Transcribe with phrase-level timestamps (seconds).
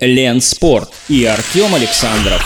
[0.00, 2.42] Лен Спорт и Артем Александров.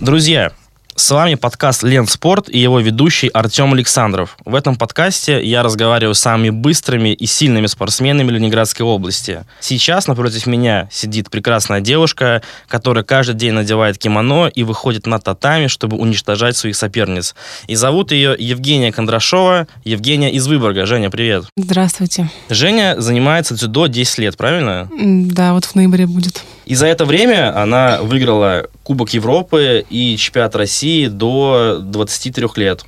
[0.00, 0.52] Друзья,
[0.98, 4.36] с вами подкаст «Лен Спорт» и его ведущий Артем Александров.
[4.44, 9.44] В этом подкасте я разговариваю с самыми быстрыми и сильными спортсменами Ленинградской области.
[9.60, 15.68] Сейчас напротив меня сидит прекрасная девушка, которая каждый день надевает кимоно и выходит на татами,
[15.68, 17.36] чтобы уничтожать своих соперниц.
[17.68, 19.68] И зовут ее Евгения Кондрашова.
[19.84, 20.84] Евгения из Выборга.
[20.84, 21.44] Женя, привет.
[21.56, 22.28] Здравствуйте.
[22.50, 24.88] Женя занимается дзюдо 10 лет, правильно?
[24.90, 26.42] Да, вот в ноябре будет.
[26.68, 32.84] И за это время она выиграла Кубок Европы и чемпионат России до 23 лет.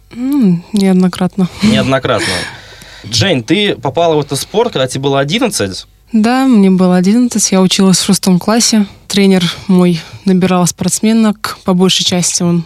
[0.74, 1.48] Неоднократно.
[1.62, 2.26] Неоднократно.
[3.10, 5.86] Жень, ты попала в этот спорт, когда тебе было 11.
[6.12, 8.84] Да, мне было 11, я училась в шестом классе.
[9.08, 12.64] Тренер мой набирал спортсменок, по большей части он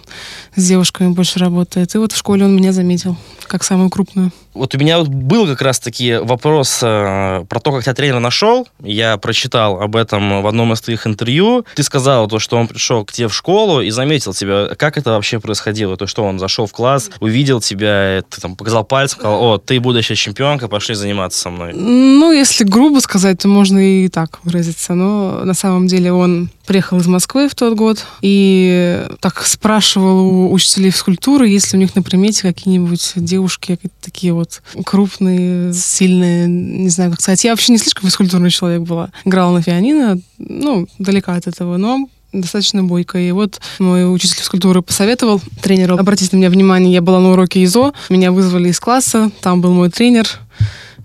[0.57, 1.95] с девушками больше работает.
[1.95, 4.33] И вот в школе он меня заметил как самую крупную.
[4.55, 8.69] Вот у меня вот был как раз-таки вопрос э, про то, как тебя тренер нашел.
[8.81, 11.67] Я прочитал об этом в одном из твоих интервью.
[11.75, 14.69] Ты сказал то, что он пришел к тебе в школу и заметил тебя.
[14.77, 15.97] Как это вообще происходило?
[15.97, 19.81] То, что он зашел в класс, увидел тебя, ты там показал пальцем, сказал, о, ты
[19.81, 21.73] будущая чемпионка, пошли заниматься со мной.
[21.75, 24.95] Ну, если грубо сказать, то можно и так выразиться.
[24.95, 30.53] Но на самом деле он приехал из Москвы в тот год и так спрашивал у
[30.53, 37.11] учителей физкультуры, если у них на примете какие-нибудь девушки такие вот крупные, сильные, не знаю,
[37.11, 37.45] как сказать.
[37.45, 39.11] Я вообще не слишком физкультурный человек была.
[39.25, 43.19] Играла на пианино, ну, далека от этого, но достаточно бойко.
[43.19, 46.93] И вот мой учитель физкультуры посоветовал тренеру обратить на меня внимание.
[46.93, 50.29] Я была на уроке ИЗО, меня вызвали из класса, там был мой тренер,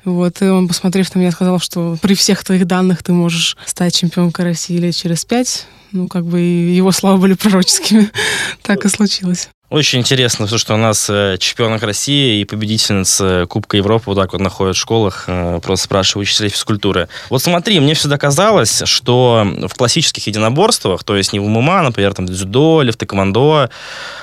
[0.05, 3.95] вот, и он, посмотрев на меня, сказал, что при всех твоих данных ты можешь стать
[3.95, 5.67] чемпионкой России лет через пять.
[5.91, 8.09] Ну, как бы его слова были пророческими.
[8.61, 9.50] так и случилось.
[9.70, 14.34] Очень интересно, то, что у нас э, чемпионок России и победительница Кубка Европы вот так
[14.34, 17.08] вот находят в школах, э, просто спрашивают учителей физкультуры.
[17.30, 22.16] Вот смотри, мне всегда казалось, что в классических единоборствах, то есть не в ММА, например,
[22.16, 23.70] там, дзюдо или в тэквондо,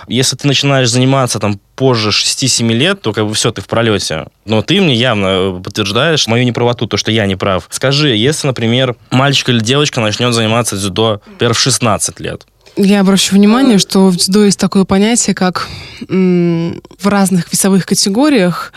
[0.08, 4.26] если ты начинаешь заниматься там позже 6-7 лет, то как бы все, ты в пролете.
[4.46, 7.68] Но ты мне явно подтверждаешь мою неправоту, то, что я не прав.
[7.70, 13.34] Скажи, если, например, мальчик или девочка начнет заниматься дзюдо, например, в 16 лет, я обращу
[13.34, 15.68] внимание, что в дзюдо есть такое понятие, как
[16.08, 18.72] в разных весовых категориях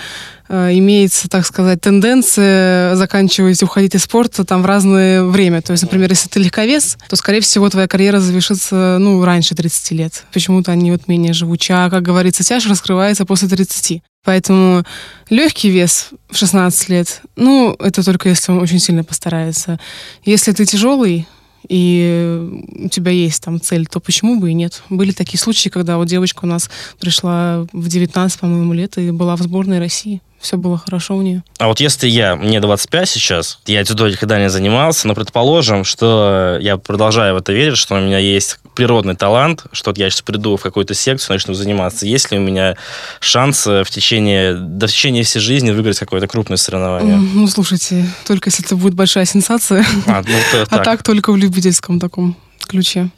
[0.47, 5.61] э, имеется, так сказать, тенденция заканчивать, уходить из спорта там в разное время.
[5.61, 9.91] То есть, например, если ты легковес, то, скорее всего, твоя карьера завершится, ну, раньше 30
[9.91, 10.23] лет.
[10.31, 11.73] Почему-то они вот менее живучи.
[11.73, 14.01] А, как говорится, тяж раскрывается после 30.
[14.23, 14.83] Поэтому
[15.29, 19.79] легкий вес в 16 лет, ну, это только если он очень сильно постарается.
[20.23, 21.27] Если ты тяжелый,
[21.69, 24.83] и у тебя есть там цель, то почему бы и нет?
[24.89, 26.69] Были такие случаи, когда вот девочка у нас
[26.99, 31.43] пришла в 19, по-моему, лет и была в сборной России все было хорошо у нее.
[31.57, 36.57] А вот если я, мне 25 сейчас, я дзюдо никогда не занимался, но предположим, что
[36.61, 40.55] я продолжаю в это верить, что у меня есть природный талант, что я сейчас приду
[40.55, 42.05] в какую-то секцию, начну заниматься.
[42.05, 42.77] Есть ли у меня
[43.19, 47.17] шанс в течение, до в течение всей жизни выиграть какое-то крупное соревнование?
[47.17, 49.85] Ну, слушайте, только если это будет большая сенсация.
[50.07, 50.67] А, ну, так.
[50.71, 53.09] а так только в любительском таком ключе.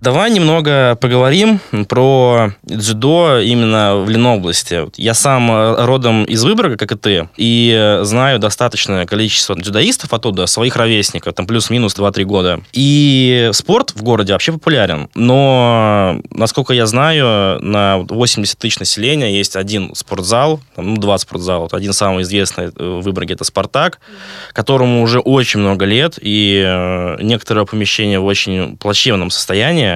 [0.00, 4.86] Давай немного поговорим про дзюдо именно в Ленобласти.
[4.96, 10.46] Я сам э, родом из Выборга, как и ты, и знаю достаточное количество дзюдоистов оттуда,
[10.46, 12.60] своих ровесников, там плюс-минус 2-3 года.
[12.72, 15.10] И спорт в городе вообще популярен.
[15.14, 21.68] Но, насколько я знаю, на 80 тысяч населения есть один спортзал, ну, два спортзала.
[21.72, 24.00] Один самый известный э, в Выборге– это «Спартак»,
[24.54, 29.89] которому уже очень много лет, и э, некоторые помещения в очень плачевном состоянии,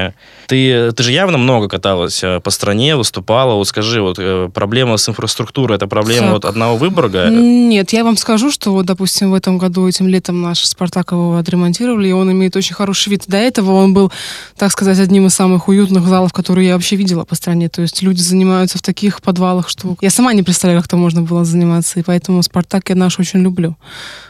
[0.46, 3.54] ты, ты же явно много каталась э, по стране, выступала.
[3.54, 6.32] Вот скажи, вот э, проблема с инфраструктурой, это проблема так.
[6.32, 7.28] вот одного Выборга?
[7.30, 11.36] Нет, я вам скажу, что вот, допустим, в этом году, этим летом наш Спартак его
[11.36, 13.24] отремонтировали, и он имеет очень хороший вид.
[13.26, 14.12] До этого он был,
[14.56, 17.68] так сказать, одним из самых уютных залов, которые я вообще видела по стране.
[17.68, 21.22] То есть люди занимаются в таких подвалах, что я сама не представляю, как там можно
[21.22, 23.76] было заниматься, и поэтому Спартак я наш очень люблю.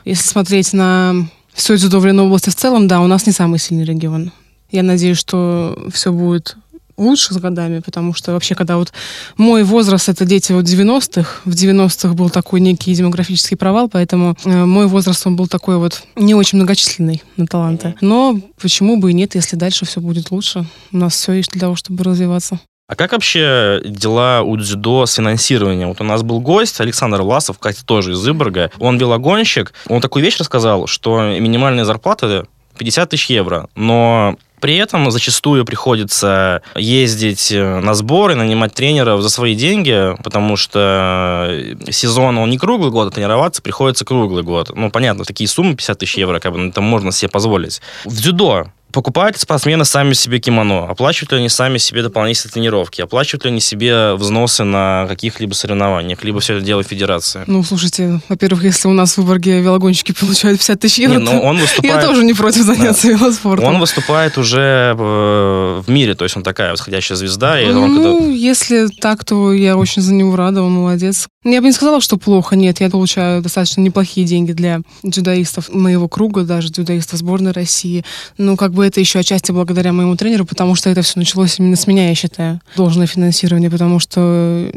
[0.05, 3.85] Если смотреть на все дзюдо в области в целом, да, у нас не самый сильный
[3.85, 4.33] регион.
[4.71, 6.57] Я надеюсь, что все будет
[6.97, 8.93] лучше с годами, потому что вообще, когда вот
[9.37, 14.65] мой возраст, это дети вот 90-х, в 90-х был такой некий демографический провал, поэтому э,
[14.65, 17.95] мой возраст, он был такой вот не очень многочисленный на таланты.
[18.01, 20.67] Но почему бы и нет, если дальше все будет лучше.
[20.93, 22.61] У нас все есть для того, чтобы развиваться.
[22.87, 25.89] А как вообще дела у дзюдо с финансированием?
[25.89, 28.71] Вот у нас был гость Александр Власов, кстати, тоже из Выборга.
[28.79, 29.73] Он велогонщик.
[29.89, 32.45] Он такую вещь рассказал, что минимальная зарплата
[32.77, 39.29] 50 тысяч евро, но При этом зачастую приходится ездить э, на сборы, нанимать тренеров за
[39.29, 44.71] свои деньги, потому что э, сезон, он не круглый год, а тренироваться приходится круглый год.
[44.75, 47.83] Ну, понятно, такие суммы, 50 тысяч евро, как бы, ну, это можно себе позволить.
[48.07, 50.87] В дзюдо Покупают спортсмены сами себе кимоно?
[50.87, 53.01] Оплачивают ли они сами себе дополнительные тренировки?
[53.01, 56.23] Оплачивают ли они себе взносы на каких-либо соревнованиях?
[56.23, 57.43] Либо все это делает федерация?
[57.49, 61.41] Ну, слушайте, во-первых, если у нас в Выборге велогонщики получают 50 тысяч евро, Не, ну,
[61.41, 62.03] он выступает...
[62.03, 63.15] я тоже не против заняться да.
[63.15, 63.65] велоспортом.
[63.65, 67.61] Он выступает уже в мире, то есть он такая восходящая звезда.
[67.61, 68.27] И ну, когда...
[68.33, 71.27] если так, то я очень за него рада, он молодец.
[71.43, 76.09] Я бы не сказала, что плохо, нет, я получаю достаточно неплохие деньги для дзюдоистов моего
[76.09, 78.03] круга, даже дзюдоистов сборной России.
[78.39, 81.77] Ну, как бы это еще отчасти благодаря моему тренеру, потому что это все началось именно
[81.77, 84.71] с меня, я считаю, должное финансирование, потому что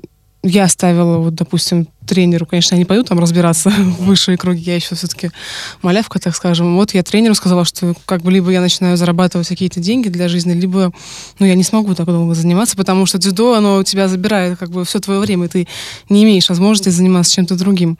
[0.43, 3.69] я ставила, вот, допустим, тренеру, конечно, я не пойду там разбираться
[3.99, 5.31] в высшие круги, я еще все-таки
[5.81, 6.75] малявка, так скажем.
[6.75, 10.53] Вот я тренеру сказала, что как бы либо я начинаю зарабатывать какие-то деньги для жизни,
[10.53, 10.91] либо,
[11.39, 14.69] ну, я не смогу так долго заниматься, потому что дзюдо, оно у тебя забирает как
[14.69, 15.67] бы все твое время, и ты
[16.09, 17.97] не имеешь возможности заниматься чем-то другим.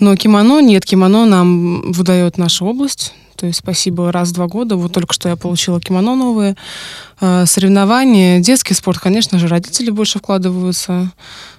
[0.00, 4.76] Но кимоно нет, кимоно нам выдает наша область, то есть спасибо раз в два года.
[4.76, 6.56] Вот только что я получила кимоно новые.
[7.20, 11.10] Э, соревнования, детский спорт, конечно же, родители больше вкладываются.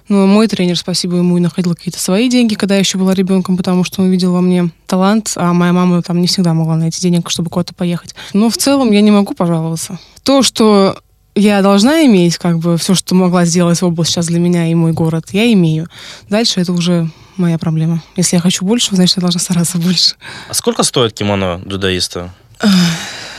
[0.08, 3.58] Но мой тренер, спасибо ему, и находил какие-то свои деньги, когда я еще была ребенком,
[3.58, 7.02] потому что он видел во мне талант, а моя мама там не всегда могла найти
[7.02, 8.14] денег, чтобы куда-то поехать.
[8.32, 9.98] Но в целом я не могу пожаловаться.
[10.22, 10.98] То, что
[11.34, 14.92] я должна иметь, как бы, все, что могла сделать область сейчас для меня и мой
[14.92, 15.88] город, я имею.
[16.30, 18.02] Дальше это уже моя проблема.
[18.16, 20.16] Если я хочу больше, значит, я должна стараться больше.
[20.48, 22.32] А сколько стоит кимоно дудаиста?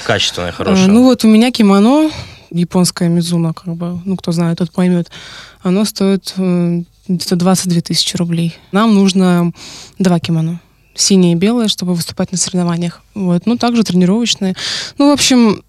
[0.06, 0.88] Качественное, хорошее.
[0.88, 2.12] Ну вот у меня кимоно,
[2.52, 5.10] японская Мизуна, как бы, ну кто знает, тот поймет,
[5.62, 8.58] оно стоит э, где-то 22 тысячи рублей.
[8.72, 9.52] Нам нужно
[9.98, 10.60] два кимоно
[10.96, 13.02] синее и белое, чтобы выступать на соревнованиях.
[13.14, 13.46] Вот.
[13.46, 14.56] Ну, также тренировочные.
[14.98, 15.64] Ну, в общем,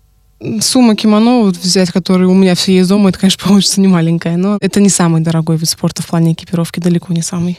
[0.61, 4.37] сумма кимоно вот взять, который у меня все есть дома, это, конечно, получится не маленькая,
[4.37, 7.59] но это не самый дорогой вид спорта в плане экипировки, далеко не самый.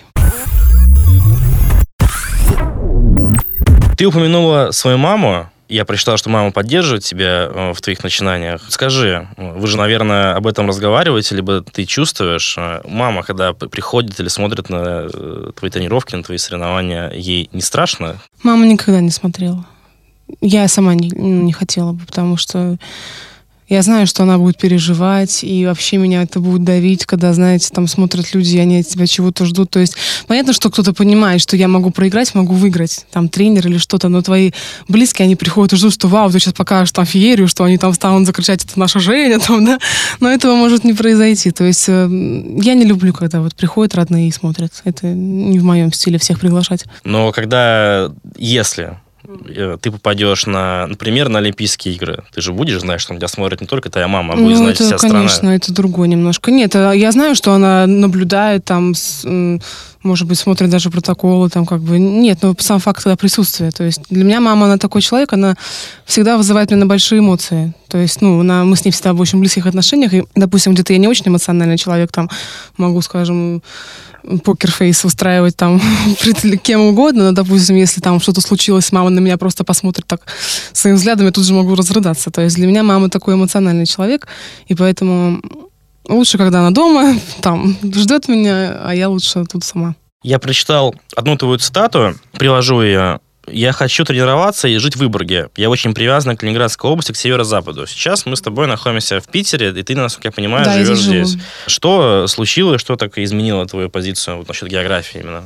[3.98, 5.50] Ты упомянула свою маму.
[5.70, 8.62] Я прочитал, что мама поддерживает тебя э, в твоих начинаниях.
[8.70, 14.30] Скажи, вы же, наверное, об этом разговариваете, либо ты чувствуешь, э, мама, когда приходит или
[14.30, 18.16] смотрит на э, твои тренировки, на твои соревнования, ей не страшно?
[18.44, 19.66] Мама никогда не смотрела.
[20.42, 22.78] Я сама не, не хотела бы, потому что
[23.70, 27.88] я знаю, что она будет переживать, и вообще меня это будет давить, когда, знаете, там
[27.88, 29.72] смотрят люди, и они от тебя чего-то ждут.
[29.72, 29.96] То есть
[30.26, 34.22] понятно, что кто-то понимает, что я могу проиграть, могу выиграть, там, тренер или что-то, но
[34.22, 34.52] твои
[34.88, 37.94] близкие, они приходят и ждут, что вау, ты сейчас покажешь там феерию, что они там
[37.94, 39.80] станут закричать, это наша Женя, там, да,
[40.22, 41.52] но этого может не произойти.
[41.52, 42.08] То есть э,
[42.62, 44.72] я не люблю, когда вот приходят родные и смотрят.
[44.86, 46.86] Это не в моем стиле всех приглашать.
[47.04, 48.98] Но когда, если
[49.82, 53.68] ты попадешь на, например, на Олимпийские игры, ты же будешь знать, что тебя смотрит не
[53.68, 55.20] только твоя мама, а будет ну, знать это, вся конечно, страна.
[55.20, 56.52] Конечно, это другое немножко.
[56.52, 58.94] Нет, а я знаю, что она наблюдает там,
[60.04, 62.00] может быть, смотрит даже протоколы, там как бы...
[62.00, 63.72] Нет, но сам факт тогда присутствия.
[63.72, 65.56] То есть для меня мама, она такой человек, она
[66.06, 67.74] всегда вызывает меня на большие эмоции.
[67.90, 70.94] То есть, ну, она, мы с ней всегда в очень близких отношениях, и, допустим, где-то
[70.94, 72.30] я не очень эмоциональный человек, там,
[72.78, 73.62] могу, скажем,
[74.44, 75.82] покерфейс устраивать там
[76.64, 80.22] кем угодно, но, допустим, если там что-то случилось, мама на меня просто посмотрит так
[80.74, 82.32] своим взглядом, я тут же могу разрыдаться.
[82.32, 84.28] То есть для меня мама такой эмоциональный человек,
[84.68, 85.42] и поэтому
[86.08, 89.96] лучше, когда она дома, там, ждет меня, а я лучше тут сама.
[90.24, 95.50] Я прочитал одну твою цитату, приложу ее я хочу тренироваться и жить в Выборге.
[95.56, 97.88] Я очень привязан к Ленинградской области, к северо-западу.
[97.88, 101.24] Сейчас мы с тобой находимся в Питере, и ты, насколько я понимаю, да, живешь я
[101.24, 101.42] здесь.
[101.68, 105.44] Что случилось, что так изменило твою позицию вот, насчет географии именно?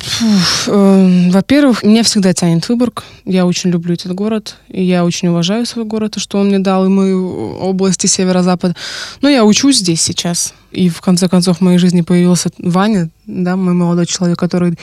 [0.68, 3.04] Э, во-первых, меня всегда тянет Выборг.
[3.26, 6.60] Я очень люблю этот город, и я очень уважаю свой город, и что он мне
[6.60, 8.76] дал, и мою области северо-запад.
[9.22, 10.54] Но я учусь здесь сейчас.
[10.72, 14.78] И в конце концов в моей жизни появился Ваня, да, мой молодой человек, который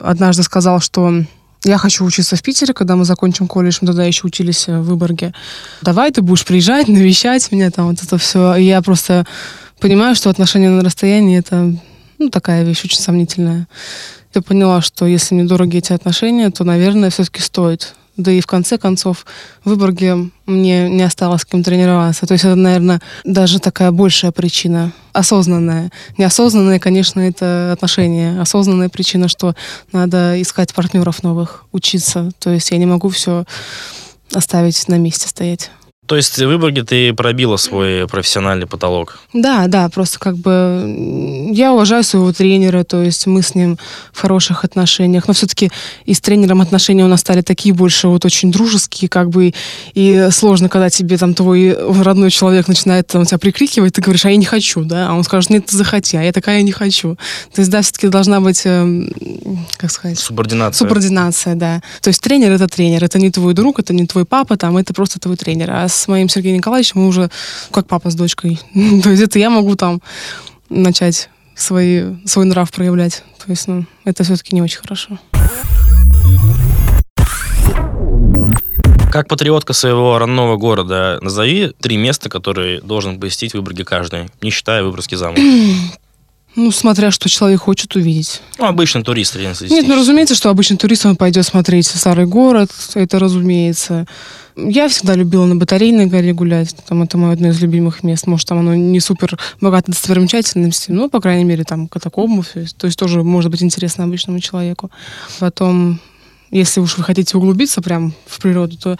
[0.00, 1.24] однажды сказал, что
[1.64, 5.34] я хочу учиться в Питере, когда мы закончим колледж, мы тогда еще учились в Выборге.
[5.82, 8.56] Давай ты будешь приезжать, навещать меня, там вот это все.
[8.56, 9.26] И я просто
[9.80, 11.74] понимаю, что отношения на расстоянии это
[12.18, 13.68] ну, такая вещь очень сомнительная.
[14.34, 18.46] Я поняла, что если мне дороги эти отношения, то, наверное, все-таки стоит да и в
[18.46, 19.24] конце концов
[19.64, 22.26] в Выборге мне не осталось с кем тренироваться.
[22.26, 25.90] То есть это, наверное, даже такая большая причина, осознанная.
[26.18, 28.40] Неосознанная, конечно, это отношения.
[28.40, 29.54] Осознанная причина, что
[29.92, 32.30] надо искать партнеров новых, учиться.
[32.40, 33.44] То есть я не могу все
[34.34, 35.70] оставить на месте стоять.
[36.08, 39.18] То есть в Выборге ты пробила свой профессиональный потолок?
[39.34, 43.78] Да, да, просто как бы я уважаю своего тренера, то есть мы с ним
[44.12, 45.70] в хороших отношениях, но все-таки
[46.06, 49.52] и с тренером отношения у нас стали такие больше вот очень дружеские, как бы,
[49.92, 54.30] и сложно, когда тебе там твой родной человек начинает там, тебя прикрикивать, ты говоришь, а
[54.30, 57.16] я не хочу, да, а он скажет, нет, ты захоти, а я такая не хочу.
[57.52, 59.10] То есть, да, все-таки должна быть, э,
[59.76, 60.18] как сказать?
[60.18, 60.78] Субординация.
[60.78, 61.82] Субординация, да.
[62.00, 64.94] То есть тренер это тренер, это не твой друг, это не твой папа, там, это
[64.94, 65.70] просто твой тренер.
[65.70, 67.30] А с моим Сергеем Николаевичем мы уже
[67.72, 68.60] как папа с дочкой.
[69.02, 70.00] То есть это я могу там
[70.68, 73.24] начать свои, свой нрав проявлять.
[73.44, 75.18] То есть, ну, это все-таки не очень хорошо.
[79.10, 84.50] Как патриотка своего родного города, назови три места, которые должен посетить в Выборге каждый, не
[84.50, 85.38] считая Выборгский замок.
[86.56, 88.40] Ну, смотря что человек хочет увидеть.
[88.58, 93.20] Ну, обычный турист Нет, ну, разумеется, что обычный турист, он пойдет смотреть старый город, это
[93.20, 94.06] разумеется.
[94.66, 96.74] Я всегда любила на Батарейной горе гулять.
[96.86, 98.26] Там это мое одно из любимых мест.
[98.26, 102.44] Может, там оно не супер богато достопримечательностью, но, по крайней мере, там катакомбы.
[102.76, 104.90] То есть тоже может быть интересно обычному человеку.
[105.38, 106.00] Потом,
[106.50, 108.96] если уж вы хотите углубиться прям в природу, то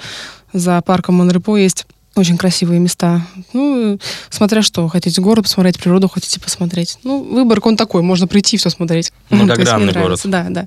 [0.52, 3.26] за парком Монрепо есть очень красивые места.
[3.52, 3.98] Ну,
[4.30, 6.98] смотря что, хотите город посмотреть, природу хотите посмотреть.
[7.04, 9.12] Ну, выбор он такой, можно прийти и все смотреть.
[9.30, 10.20] Многогранный город.
[10.24, 10.66] Да, да.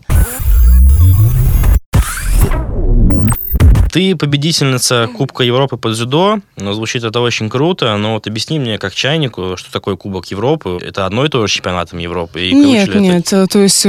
[3.91, 6.39] Ты победительница Кубка Европы по дзюдо.
[6.55, 10.79] Ну, звучит это очень круто, но вот объясни мне, как чайнику, что такое Кубок Европы?
[10.81, 12.41] Это одно и то же чемпионатом Европы?
[12.41, 13.27] И нет, нет.
[13.27, 13.47] Это...
[13.47, 13.85] То есть,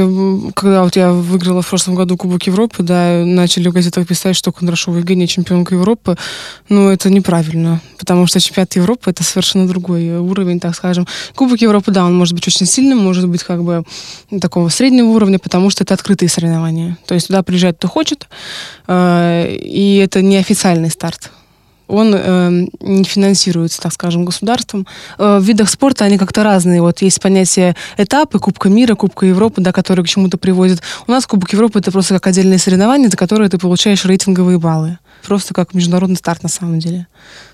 [0.55, 4.51] когда вот я выиграла в прошлом году Кубок Европы, да, начали в газетах писать, что
[4.51, 6.17] Кондрашова Евгения чемпионка Европы,
[6.67, 11.07] ну, это неправильно, потому что чемпионат Европы это совершенно другой уровень, так скажем.
[11.35, 13.83] Кубок Европы, да, он может быть очень сильным, может быть как бы
[14.41, 16.97] такого среднего уровня, потому что это открытые соревнования.
[17.07, 18.27] То есть туда приезжает кто хочет,
[18.87, 21.31] э, и и это не официальный старт.
[21.87, 24.87] Он э, не финансируется, так скажем, государством.
[25.19, 26.81] Э, в видах спорта они как-то разные.
[26.81, 30.81] Вот есть понятие этапы, Кубка мира, Кубка Европы, да, которые к чему-то приводят.
[31.07, 34.97] У нас Кубок Европы это просто как отдельные соревнования, за которые ты получаешь рейтинговые баллы.
[35.23, 37.07] Просто как международный старт на самом деле.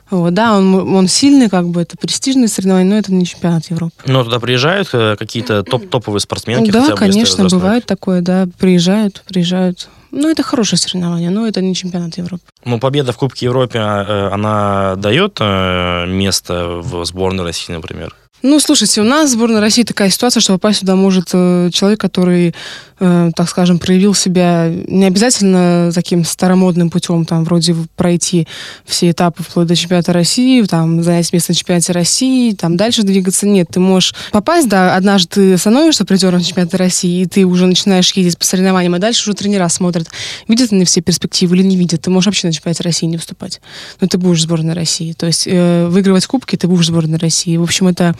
[0.09, 3.93] Вот, да, он, он сильный, как бы это престижные соревнования, но это не чемпионат Европы.
[4.05, 6.71] Но туда приезжают э, какие-то топ топовые спортсменки?
[6.71, 12.17] Да, конечно, бывает такое, да, приезжают, приезжают ну, это хорошее соревнование, но это не чемпионат
[12.17, 12.43] Европы.
[12.65, 18.15] Ну, победа в Кубке Европы, э, она дает э, место в сборной России, например?
[18.41, 21.99] Ну, слушайте, у нас в сборной России такая ситуация, что попасть сюда может э, человек,
[21.99, 22.55] который,
[22.99, 28.47] э, так скажем, проявил себя не обязательно таким старомодным путем, там, вроде пройти
[28.85, 33.47] все этапы вплоть до чемпионата России, там, занять место на чемпионате России, там, дальше двигаться.
[33.47, 38.11] Нет, ты можешь попасть, да, однажды ты становишься призером чемпионата России, и ты уже начинаешь
[38.13, 40.07] ездить по соревнованиям, а дальше уже тренера смотрят,
[40.47, 42.01] видят они все перспективы или не видят.
[42.01, 43.61] Ты можешь вообще на чемпионате России не выступать.
[44.01, 45.13] Но ты будешь в сборной России.
[45.13, 47.57] То есть э, выигрывать кубки ты будешь в сборной России.
[47.57, 48.15] В общем, это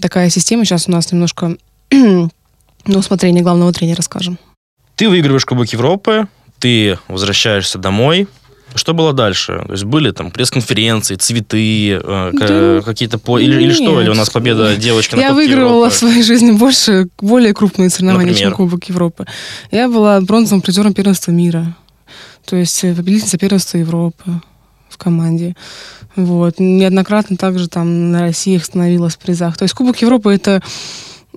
[0.00, 0.64] такая система.
[0.64, 1.56] Сейчас у нас немножко
[2.86, 4.38] на усмотрение главного тренера, скажем.
[4.96, 8.28] Ты выигрываешь Кубок Европы, ты возвращаешься домой.
[8.74, 9.62] Что было дальше?
[9.66, 13.38] То есть были там пресс-конференции, цветы, э, да, какие-то по...
[13.38, 14.00] или, или что?
[14.00, 15.90] Или у нас победа девочки на Я выигрывала Европы?
[15.90, 18.50] в своей жизни больше, более крупные соревнования, Например?
[18.50, 19.26] чем Кубок Европы.
[19.70, 21.76] Я была бронзовым призером первенства мира.
[22.46, 24.40] То есть э, победительница первенства Европы
[24.88, 25.54] в команде.
[26.16, 26.58] Вот.
[26.58, 29.56] Неоднократно также там на России становилась в призах.
[29.56, 30.62] То есть Кубок Европы это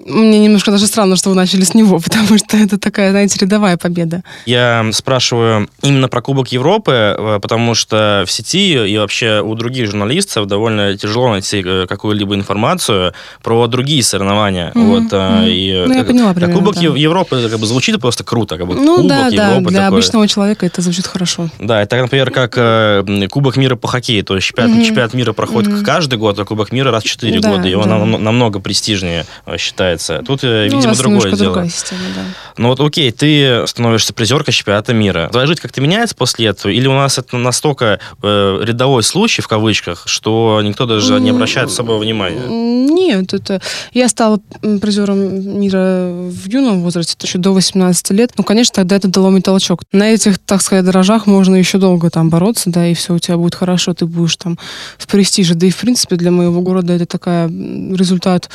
[0.06, 3.78] мне немножко даже странно, что вы начали с него, потому что это такая, знаете, рядовая
[3.78, 4.24] победа.
[4.46, 9.88] Я спрашиваю именно про Кубок Европы, э, потому что в сети и вообще у других
[9.88, 14.72] журналистов довольно тяжело найти э, какую-либо информацию про другие соревнования.
[14.74, 14.86] Mm-hmm.
[14.86, 15.50] Вот, mm-hmm.
[15.50, 16.82] И ну, я поняла, примерно, Кубок да.
[16.82, 18.58] Европы как бы звучит просто круто.
[18.58, 19.88] Как бы ну Кубок да, да, Европы для такое.
[19.88, 21.50] обычного человека это звучит хорошо.
[21.60, 24.24] Да, это, например, как э, Кубок мира по хоккею.
[24.24, 24.86] То есть чемпионат, mm-hmm.
[24.86, 25.84] чемпионат мира проходит mm-hmm.
[25.84, 27.68] каждый год, а Кубок мира раз в 4 да, года.
[27.68, 27.98] И он да.
[28.06, 29.26] намного престижнее
[29.58, 29.87] считается.
[30.26, 31.70] Тут ну, видимо, другое дело.
[31.70, 32.22] Система, да.
[32.58, 35.30] Ну вот окей, ты становишься призеркой чемпионата мира.
[35.32, 36.72] Твоя жизнь как-то меняется после этого?
[36.72, 41.70] Или у нас это настолько э, рядовой случай, в кавычках, что никто даже не обращает
[41.70, 42.48] с собой внимания?
[42.48, 43.62] Нет, это...
[43.94, 44.40] Я стала
[44.82, 48.32] призером мира в юном возрасте, еще до 18 лет.
[48.38, 49.84] Ну, конечно, тогда это дало мне толчок.
[49.92, 53.38] На этих, так сказать, дрожжах можно еще долго там бороться, да, и все у тебя
[53.38, 54.58] будет хорошо, ты будешь там
[54.98, 55.56] в престиже.
[55.56, 58.50] Да и, в принципе, для моего города это такая результат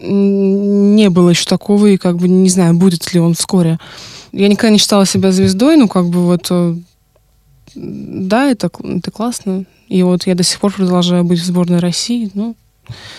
[0.00, 3.78] не было еще такого, и как бы не знаю, будет ли он вскоре.
[4.32, 6.76] Я никогда не считала себя звездой, ну как бы вот э,
[7.74, 9.64] да, это, это классно.
[9.88, 12.30] И вот я до сих пор продолжаю быть в сборной России.
[12.34, 12.56] Ну,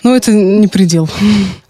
[0.04, 1.10] Но это не предел.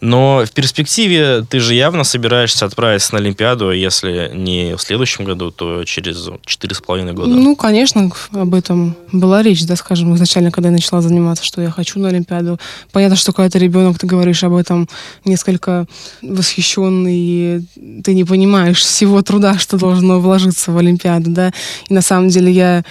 [0.01, 5.51] Но в перспективе ты же явно собираешься отправиться на Олимпиаду, если не в следующем году,
[5.51, 7.29] то через четыре с половиной года.
[7.29, 11.69] Ну, конечно, об этом была речь, да, скажем, изначально, когда я начала заниматься, что я
[11.69, 12.59] хочу на Олимпиаду.
[12.91, 14.89] Понятно, что когда ты ребенок, ты говоришь об этом
[15.25, 15.85] несколько
[16.21, 17.61] восхищенный, и
[18.03, 21.51] ты не понимаешь всего труда, что должно вложиться в Олимпиаду, да.
[21.89, 22.83] И на самом деле я,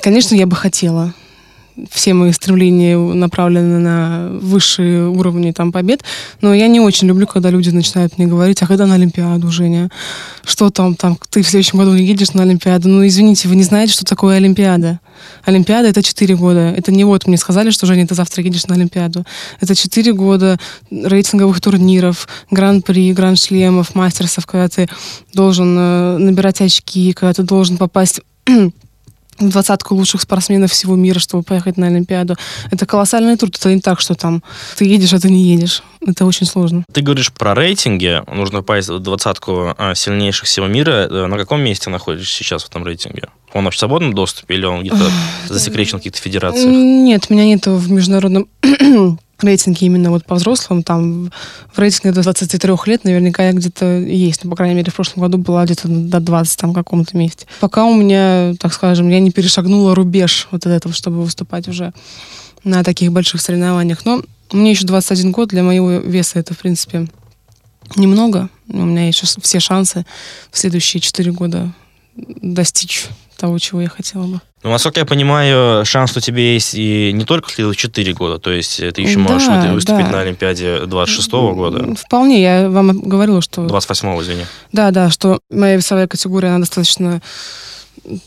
[0.00, 1.14] конечно, я бы хотела,
[1.90, 6.02] все мои стремления направлены на высшие уровни там побед,
[6.40, 9.90] но я не очень люблю, когда люди начинают мне говорить, а когда на Олимпиаду, Женя?
[10.44, 12.88] Что там, там, ты в следующем году не едешь на Олимпиаду?
[12.88, 15.00] Ну, извините, вы не знаете, что такое Олимпиада?
[15.44, 16.74] Олимпиада— это 4 года.
[16.76, 19.24] Это не вот мне сказали, что, Женя, ты завтра едешь на Олимпиаду.
[19.60, 20.58] Это 4 года
[20.90, 24.88] рейтинговых турниров, гран-при, гран-шлемов, мастерсов, когда ты
[25.32, 28.20] должен э, набирать очки, когда ты должен попасть
[29.38, 32.36] двадцатку лучших спортсменов всего мира, чтобы поехать на Олимпиаду.
[32.70, 33.56] Это колоссальный труд.
[33.56, 34.42] Это не так, что там
[34.76, 35.82] ты едешь, а ты не едешь.
[36.06, 36.84] Это очень сложно.
[36.92, 38.22] Ты говоришь про рейтинги.
[38.32, 41.08] Нужно попасть в двадцатку а, сильнейших всего мира.
[41.10, 43.28] Э, на каком месте находишься сейчас в этом рейтинге?
[43.52, 45.10] Он вообще в свободном доступе или он где-то
[45.48, 46.70] засекречен в каких-то федерациях?
[46.70, 48.48] Нет, меня нет в международном
[49.44, 51.30] рейтинге именно вот по взрослым, там
[51.72, 54.44] в рейтинге до 23 лет наверняка я где-то есть.
[54.44, 57.46] Ну, по крайней мере, в прошлом году была где-то до 20 там каком-то месте.
[57.60, 61.92] Пока у меня, так скажем, я не перешагнула рубеж вот этого, чтобы выступать уже
[62.64, 64.04] на таких больших соревнованиях.
[64.04, 64.22] Но
[64.52, 67.08] мне еще 21 год, для моего веса это, в принципе,
[67.96, 68.48] немного.
[68.68, 70.06] У меня есть все шансы
[70.50, 71.72] в следующие 4 года
[72.16, 73.08] достичь
[73.42, 74.40] того, чего я хотела бы.
[74.62, 78.52] Ну, насколько я понимаю, шанс у тебя есть и не только в 4 года, то
[78.52, 80.12] есть ты еще можешь да, выступить да.
[80.12, 81.94] на Олимпиаде 26 -го года.
[81.96, 83.66] Вполне, я вам говорила, что...
[83.66, 84.46] 28-го, извини.
[84.70, 87.20] Да, да, что моя весовая категория, она достаточно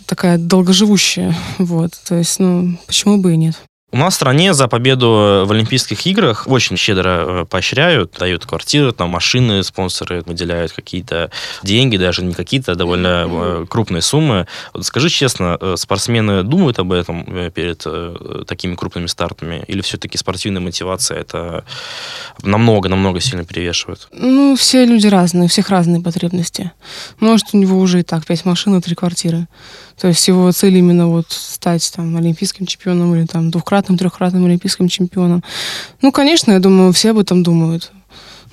[0.06, 3.56] такая долгоживущая, вот, то есть, ну, почему бы и нет.
[3.96, 8.92] У нас в стране за победу в Олимпийских играх очень щедро э, поощряют, дают квартиры,
[8.92, 11.32] там машины, спонсоры выделяют какие-то
[11.64, 14.48] деньги, даже не какие-то, а довольно э, крупные суммы.
[14.74, 17.88] Вот скажи честно, э, спортсмены думают об этом перед
[18.46, 19.64] такими крупными стартами?
[19.68, 21.64] Или все-таки спортивная мотивация это
[22.44, 24.10] намного-намного сильно перевешивает?
[24.12, 26.74] Ну, все люди разные, у всех разные потребности.
[27.22, 29.48] Может, у него уже и так пять машин и три квартиры.
[30.00, 34.88] То есть его цель именно вот стать там олимпийским чемпионом или там двукратным, трехкратным олимпийским
[34.88, 35.44] чемпионом.
[36.02, 37.92] Ну, конечно, я думаю, все об этом думают.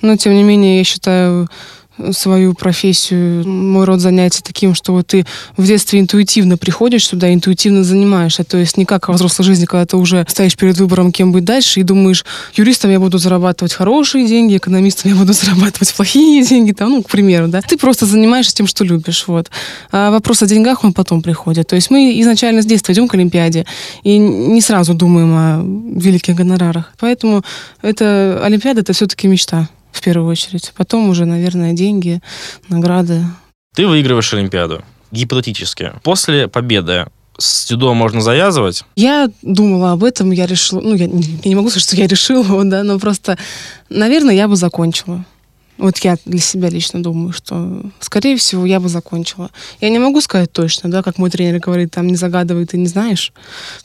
[0.01, 1.49] Но, тем не менее, я считаю,
[2.11, 5.25] свою профессию, мой род занятий таким, что вот ты
[5.57, 8.43] в детстве интуитивно приходишь сюда, интуитивно занимаешься.
[8.43, 11.45] То есть не как во взрослой жизни, когда ты уже стоишь перед выбором, кем быть
[11.45, 16.71] дальше, и думаешь, юристом я буду зарабатывать хорошие деньги, экономистом я буду зарабатывать плохие деньги,
[16.71, 17.61] там, ну, к примеру, да.
[17.61, 19.49] Ты просто занимаешься тем, что любишь, вот.
[19.91, 21.67] А вопрос о деньгах, он потом приходит.
[21.67, 23.65] То есть мы изначально с детства идем к Олимпиаде
[24.03, 26.93] и не сразу думаем о великих гонорарах.
[26.99, 27.43] Поэтому
[27.81, 30.73] это Олимпиада, это все-таки мечта в первую очередь.
[30.75, 32.19] Потом уже, наверное, деньги,
[32.67, 33.23] награды.
[33.75, 34.83] Ты выигрываешь Олимпиаду.
[35.11, 35.93] Гипотетически.
[36.03, 37.05] После победы
[37.37, 38.83] с дзюдо можно завязывать?
[38.95, 42.63] Я думала об этом, я решила, ну, я, я не могу сказать, что я решила,
[42.65, 43.37] да, но просто,
[43.89, 45.25] наверное, я бы закончила.
[45.77, 49.49] Вот я для себя лично думаю, что, скорее всего, я бы закончила.
[49.81, 52.87] Я не могу сказать точно, да, как мой тренер говорит, там, не загадывай, ты не
[52.87, 53.33] знаешь.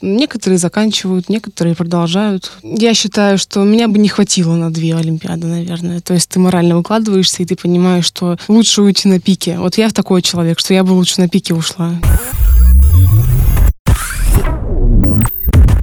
[0.02, 2.52] Некоторые заканчивают, некоторые продолжают.
[2.62, 6.00] Я считаю, что меня бы не хватило на две Олимпиады, наверное.
[6.00, 9.58] То есть ты морально выкладываешься, и ты понимаешь, что лучше уйти на пике.
[9.58, 11.94] Вот я такой человек, что я бы лучше на пике ушла.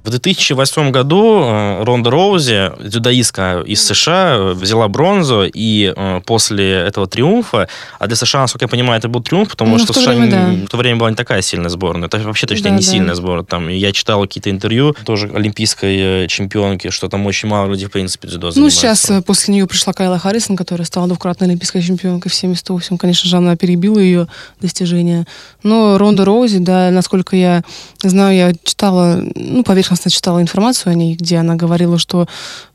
[0.06, 7.08] В 2008 году э, Ронда Роузи, дзюдоистка из США, взяла бронзу, и э, после этого
[7.08, 10.14] триумфа, а для США, насколько я понимаю, это был триумф, потому ну, что в США
[10.14, 10.66] время, да.
[10.68, 12.08] в то время была не такая сильная сборная.
[12.08, 12.92] Это вообще точнее да, не да.
[12.92, 13.46] сильная сборная.
[13.46, 17.92] Там, я читал какие-то интервью тоже олимпийской э, чемпионки, что там очень мало людей, в
[17.92, 22.36] принципе, дзюдо Ну, сейчас после нее пришла Кайла Харрисон, которая стала двукратной олимпийской чемпионкой в
[22.36, 24.28] 78 Конечно же, она перебила ее
[24.62, 25.26] достижения.
[25.64, 27.64] Но Ронда Роузи, да, насколько я
[28.04, 32.28] знаю, я читала, ну, поверхностно поверхностно читала информацию о ней, где она говорила, что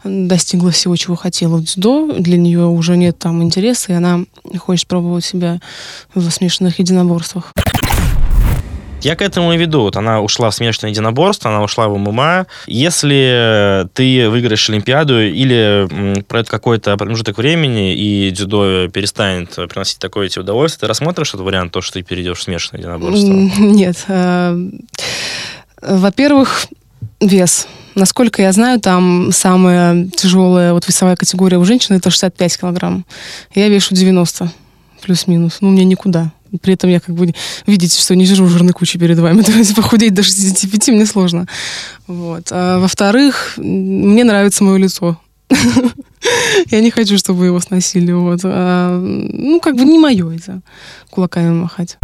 [0.05, 4.21] достигла всего, чего хотела в дзюдо, для нее уже нет там интереса, и она
[4.59, 5.61] хочет пробовать себя
[6.15, 7.53] в смешанных единоборствах.
[9.03, 9.81] Я к этому и веду.
[9.81, 12.47] Вот она ушла в смешанное единоборство, она ушла в ММА.
[12.67, 20.43] Если ты выиграешь Олимпиаду или пройдет какой-то промежуток времени, и дзюдо перестанет приносить такое тебе
[20.43, 23.33] удовольствие, ты рассмотришь этот вариант, то, что ты перейдешь в смешанное единоборство?
[23.63, 24.05] Нет.
[24.09, 24.55] Э,
[25.81, 26.67] во-первых,
[27.21, 27.67] Вес.
[27.95, 33.05] Насколько я знаю, там самая тяжелая вот весовая категория у женщины это 65 килограмм.
[33.55, 34.51] Я вешу 90
[35.03, 35.59] плюс-минус.
[35.61, 36.33] Ну, мне никуда.
[36.63, 37.33] При этом я как бы
[37.67, 39.43] видите, что не сижу жирной кучей перед вами.
[39.43, 41.47] То есть похудеть до 65 мне сложно.
[42.07, 42.49] Вот.
[42.51, 45.21] А во-вторых, мне нравится мое лицо.
[46.71, 48.13] Я не хочу, чтобы его сносили.
[48.45, 50.61] А, ну, как бы не мое это
[51.11, 51.99] кулаками махать.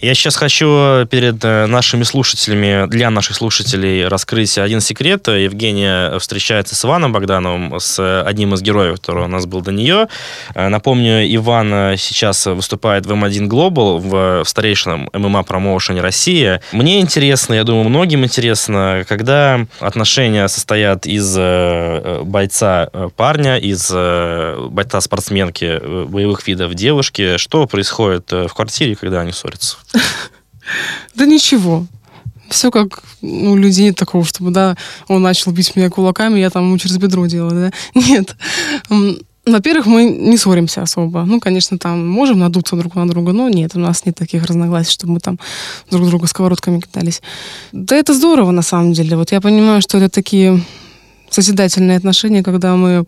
[0.00, 5.28] Я сейчас хочу перед э, нашими слушателями, для наших слушателей раскрыть один секрет.
[5.28, 10.08] Евгения встречается с Иваном Богдановым, с одним из героев, который у нас был до нее.
[10.54, 16.60] Э, напомню, Иван сейчас выступает в M1 Global, в, в старейшем ММА-промоушене России.
[16.72, 25.00] Мне интересно, я думаю, многим интересно, когда отношения состоят из э, бойца парня, из бойца
[25.00, 29.76] спортсменки боевых видов девушки, что происходит в квартире, когда они ссорятся?
[31.14, 31.86] Да ничего.
[32.48, 34.76] Все как ну, у людей нет такого, чтобы, да,
[35.08, 38.00] он начал бить меня кулаками, я там ему через бедро делаю, да.
[38.00, 38.36] Нет.
[39.46, 41.24] Во-первых, мы не ссоримся особо.
[41.24, 44.92] Ну, конечно, там можем надуться друг на друга, но нет, у нас нет таких разногласий,
[44.92, 45.38] чтобы мы там
[45.90, 47.20] друг друга сковородками кидались.
[47.70, 49.18] Да это здорово, на самом деле.
[49.18, 50.62] Вот я понимаю, что это такие
[51.28, 53.04] созидательные отношения, когда мы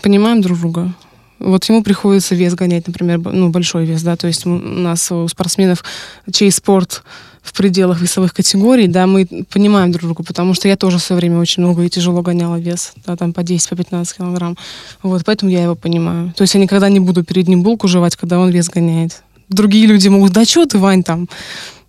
[0.00, 0.94] понимаем друг друга,
[1.40, 5.26] вот ему приходится вес гонять, например, ну, большой вес, да, то есть у нас у
[5.26, 5.82] спортсменов,
[6.30, 7.02] чей спорт
[7.42, 11.20] в пределах весовых категорий, да, мы понимаем друг друга, потому что я тоже в свое
[11.20, 14.56] время очень много и тяжело гоняла вес, да, там по 10, по 15 килограмм.
[15.02, 16.32] Вот, поэтому я его понимаю.
[16.36, 19.22] То есть я никогда не буду перед ним булку жевать, когда он вес гоняет.
[19.48, 21.28] Другие люди могут, да что ты, Вань, там?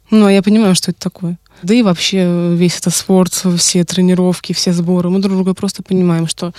[0.10, 1.38] Ну, а я понимаю, что это такое.
[1.64, 6.28] Да и вообще весь этот спорт, все тренировки, все сборы, мы друг друга просто понимаем,
[6.28, 6.54] что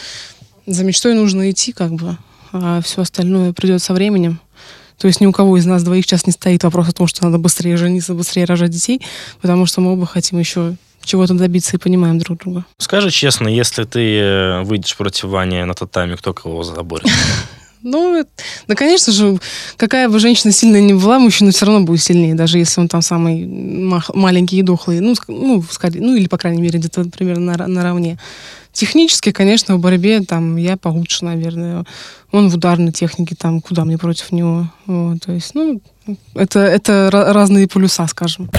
[0.67, 2.17] за мечтой нужно идти, как бы,
[2.53, 4.41] а все остальное придет со временем.
[4.99, 7.25] То есть ни у кого из нас двоих сейчас не стоит вопрос о том, что
[7.25, 9.01] надо быстрее жениться, быстрее рожать детей,
[9.41, 12.65] потому что мы оба хотим еще чего-то добиться и понимаем друг друга.
[12.79, 17.11] Скажи честно, если ты э, выйдешь против Вани на татами, кто кого заборет?
[17.85, 18.25] Ну,
[18.69, 19.41] да, конечно же,
[19.77, 23.03] какая бы женщина сильная ни была, мужчина все равно будет сильнее, даже если он там
[23.03, 23.45] самый
[24.15, 25.01] маленький и дохлый.
[25.01, 28.19] Ну, ну, ну или, по крайней мере, где-то примерно на, наравне.
[28.73, 31.85] Технически, конечно, в борьбе там я получше, наверное.
[32.31, 34.67] Он в ударной технике, там, куда мне против него.
[34.87, 35.81] Вот, то есть, ну,
[36.35, 38.51] это, это разные полюса, скажем.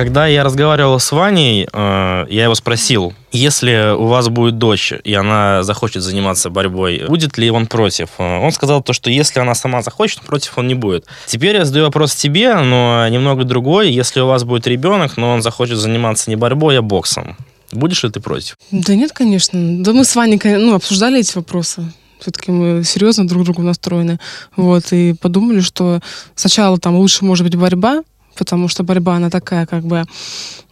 [0.00, 5.12] Когда я разговаривал с Ваней, э, я его спросил, если у вас будет дочь, и
[5.12, 8.08] она захочет заниматься борьбой, будет ли он против?
[8.16, 11.04] Э, он сказал то, что если она сама захочет, против он не будет.
[11.26, 13.90] Теперь я задаю вопрос тебе, но немного другой.
[13.90, 17.36] Если у вас будет ребенок, но он захочет заниматься не борьбой, а боксом,
[17.72, 18.56] будешь ли ты против?
[18.70, 19.82] Да нет, конечно.
[19.82, 24.18] Да мы с Ваней ну, обсуждали эти вопросы все-таки мы серьезно друг другу настроены.
[24.56, 26.00] Вот, и подумали, что
[26.34, 28.02] сначала там лучше может быть борьба,
[28.36, 30.04] потому что борьба, она такая как бы...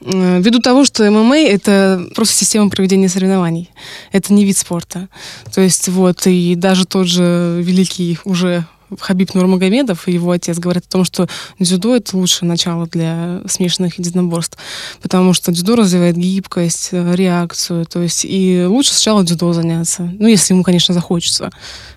[0.00, 3.70] Э, ввиду того, что ММА— это просто система проведения соревнований.
[4.12, 5.08] Это не вид спорта.
[5.52, 8.64] То есть вот, и даже тот же великий уже
[8.98, 13.98] Хабиб Нурмагомедов и его отец говорят о том, что дзюдо это лучшее начало для смешанных
[13.98, 14.58] единоборств,
[15.02, 20.28] потому что дзюдо развивает гибкость, э, реакцию, то есть и лучше сначала дзюдо заняться, ну
[20.28, 21.50] если ему, конечно, захочется.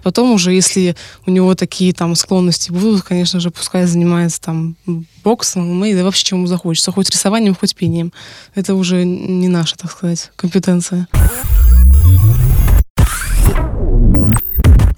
[0.04, 4.76] Потом уже, если у него такие там склонности будут, конечно же, пускай занимается там
[5.24, 8.12] боксом, ММА, да вообще чему захочется, хоть рисованием, хоть пением.
[8.56, 11.08] Это уже не наша, так сказать, компетенция.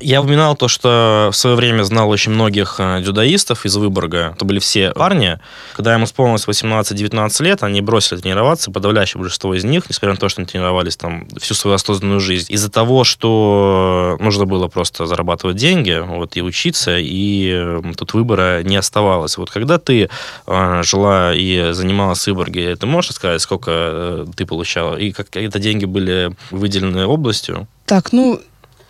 [0.04, 4.34] Я упоминал то, что в свое время знал очень многих э, дзюдоистов из Выборга.
[4.36, 5.40] Это были все парни.
[5.78, 8.70] Когда им исполнилось 18-19 лет, они бросили тренироваться.
[8.70, 12.52] Подавляющее большинство из них, несмотря на то, что они тренировались там всю свою осознанную жизнь,
[12.52, 18.76] из-за того, что нужно было просто зарабатывать деньги вот, и учиться, и тут выбора не
[18.76, 19.38] оставалось.
[19.38, 20.10] Вот когда ты
[20.48, 24.98] э, жила и занималась в Выборге, ты можешь сказать, сколько э, ты получала?
[24.98, 27.68] И как это деньги были выделены областью?
[27.86, 28.42] Так, ну,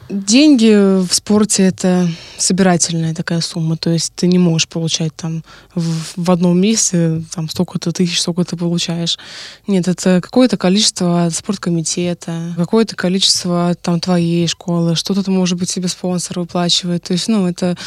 [0.09, 6.13] Деньги в спорте это собирательная такая сумма, то есть ты не можешь получать там в,
[6.17, 9.17] в одном месте там столько-то тысяч, столько ты получаешь.
[9.65, 15.87] Нет, это какое-то количество от спорткомитета, какое-то количество там твоей школы, что-то, может быть, себе
[15.87, 17.03] спонсор выплачивает.
[17.03, 17.77] То есть, ну, это...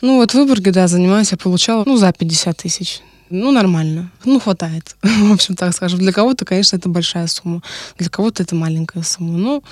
[0.00, 3.00] Ну, вот в Выборге, да, занимаюсь, я получала, ну, за 50 тысяч.
[3.30, 4.10] Ну, нормально.
[4.24, 4.96] Ну, хватает.
[5.02, 6.00] в общем, так скажем.
[6.00, 7.62] Для кого-то, конечно, это большая сумма.
[7.96, 9.38] Для кого-то это маленькая сумма.
[9.38, 9.62] Ну,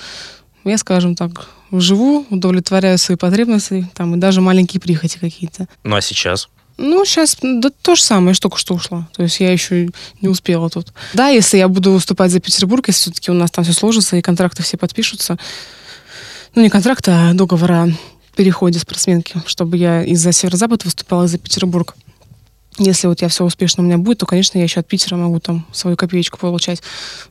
[0.63, 5.67] я, скажем так, живу, удовлетворяю свои потребности, там, и даже маленькие прихоти какие-то.
[5.83, 6.49] Ну, а сейчас?
[6.77, 9.07] Ну, сейчас да, то же самое, я только что ушла.
[9.13, 9.89] То есть я еще
[10.21, 10.93] не успела тут.
[11.13, 14.21] Да, если я буду выступать за Петербург, если все-таки у нас там все сложится, и
[14.21, 15.37] контракты все подпишутся.
[16.55, 17.89] Ну, не контракты, а договора
[18.39, 21.93] переходе спортсменки, чтобы я из-за Северо-Запад выступала за Петербург.
[22.79, 25.39] Если вот я все успешно у меня будет, то, конечно, я еще от Питера могу
[25.39, 26.81] там свою копеечку получать.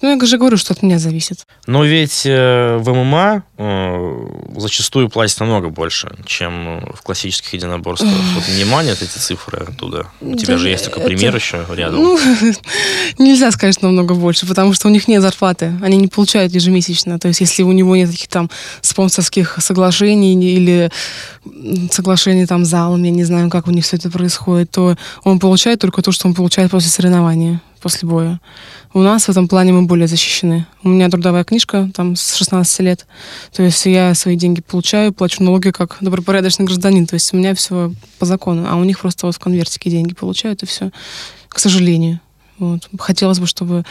[0.02, 1.46] Но я же говорю, что от меня зависит.
[1.66, 8.12] Но ведь э, в ММА э, зачастую платят намного больше, чем в классических единоборствах.
[8.34, 10.06] Вот не манят эти цифры оттуда.
[10.20, 12.02] У тебя Да, же есть такой это- пример еще рядом.
[12.02, 12.18] Ну,
[13.18, 17.18] нельзя сказать, намного больше, потому что у них нет зарплаты, они не получают ежемесячно.
[17.18, 20.90] То есть, если у него нет таких там спонсорских соглашений или
[21.90, 25.80] соглашений там залом, я не знаю, как у них все это происходит, то он получает
[25.80, 28.40] только то, что он получает после соревнования, после боя.
[28.94, 30.66] У нас в этом плане мы более защищены.
[30.82, 33.06] У меня трудовая книжка там с 16 лет.
[33.52, 37.06] То есть я свои деньги получаю, плачу налоги как добропорядочный гражданин.
[37.06, 38.66] То есть у меня все по закону.
[38.68, 40.90] А у них просто вот в конвертике деньги получают, и все.
[41.48, 42.20] К сожалению.
[42.58, 42.88] Вот.
[42.98, 43.84] Хотелось бы, чтобы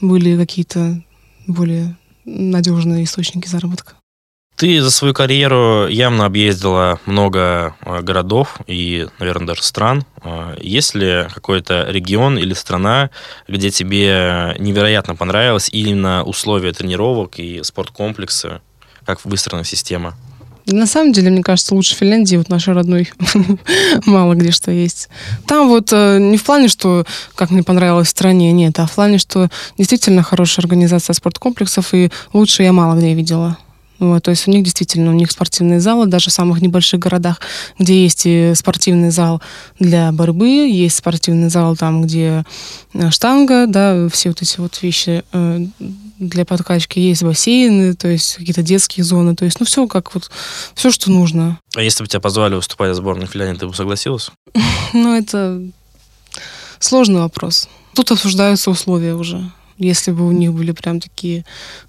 [0.00, 1.02] были какие-то
[1.46, 3.94] более надежные источники заработка.
[4.58, 10.04] Ты за свою карьеру явно объездила много э, городов и, наверное, даже стран.
[10.24, 13.10] Э, Есть ли какой-то регион или страна,
[13.46, 18.60] где тебе невероятно понравилось именно условия тренировок и спорткомплексы,
[19.06, 20.16] как выстроена система?
[20.66, 23.12] На самом деле, мне кажется, лучше Финляндии, вот нашей родной,
[24.06, 25.08] мало где что есть.
[25.46, 28.92] Там вот э, не в плане, что как мне понравилось в стране, нет, а в
[28.92, 33.56] плане, что действительно хорошая организация спорткомплексов, и лучше я мало где видела.
[33.98, 37.40] Вот, то есть у них действительно, у них спортивные залы, даже в самых небольших городах,
[37.78, 39.42] где есть и спортивный зал
[39.78, 42.44] для борьбы, есть спортивный зал там, где
[42.94, 45.66] э, штанга, да, все вот эти вот вещи э,
[46.18, 50.30] для подкачки, есть бассейны, то есть какие-то детские зоны, то есть, ну, все как вот,
[50.74, 51.58] все, что нужно.
[51.74, 54.30] А если бы тебя позвали выступать в сборную Финляндии, ты бы согласилась?
[54.94, 55.62] Ну, это
[56.78, 57.68] сложный вопрос.
[57.94, 59.50] Тут обсуждаются условия уже.
[59.78, 61.44] Если бы у них были прям такие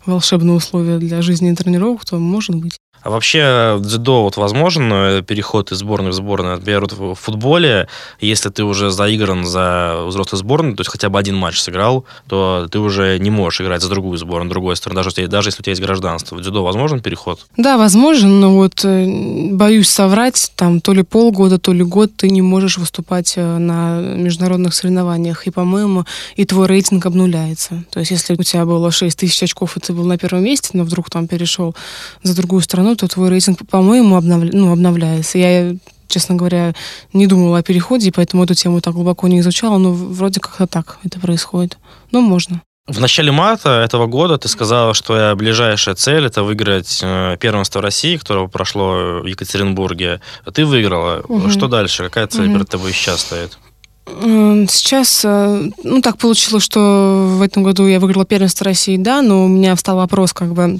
[0.06, 2.80] волшебные условия для жизни и тренировок, то может быть.
[3.02, 6.58] А вообще дзюдо вот возможен э, переход из сборной в сборную?
[6.58, 7.88] Например, вот в футболе,
[8.20, 12.68] если ты уже заигран за взрослую сборную, то есть хотя бы один матч сыграл, то
[12.72, 15.72] ты уже не можешь играть за другую сборную, другой стороны, даже, даже если у тебя
[15.72, 16.36] есть гражданство.
[16.36, 17.46] В дзюдо возможен переход?
[17.58, 19.06] Да, возможно, но вот э,
[19.52, 24.00] боюсь соврать, там то ли полгода, то ли год ты не можешь выступать э, на
[24.00, 27.84] международных соревнованиях, и, по-моему, и твой рейтинг обнуляется.
[27.92, 30.72] То есть, если у тебя было 6 тысяч очков, и ты был на первом месте,
[30.74, 31.76] но вдруг там перешел
[32.24, 35.38] за другую страну, то твой рейтинг, по-моему, обновля- ну, обновляется.
[35.38, 35.76] Я
[36.08, 36.74] честно говоря,
[37.14, 40.66] не думала о переходе, и поэтому эту тему так глубоко не изучала, но вроде как-то
[40.66, 41.78] так это происходит.
[42.12, 42.62] Но можно.
[42.88, 47.80] В начале марта этого года ты сказала, что твоя ближайшая цель это выиграть э, первенство
[47.84, 50.22] России, которое прошло в Екатеринбурге.
[50.52, 51.24] Ты выиграла.
[51.30, 51.52] Мгм.
[51.52, 52.06] Что дальше?
[52.06, 52.54] Какая цель Мгм.
[52.56, 53.60] перед тобой сейчас стоит?
[54.08, 59.22] М, Сейчас, э, ну, так получилось, что в этом году я выиграла первенство России, да,
[59.22, 60.80] но у меня встал вопрос, как бы,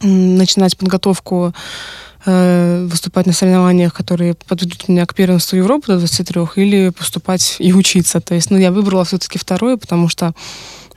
[0.00, 1.52] начинать подготовку,
[2.26, 7.72] э, выступать на соревнованиях, которые подведут меня к первенству Европы до 23, или поступать и
[7.72, 8.20] учиться.
[8.20, 10.34] То есть, ну, я выбрала все-таки второе, потому что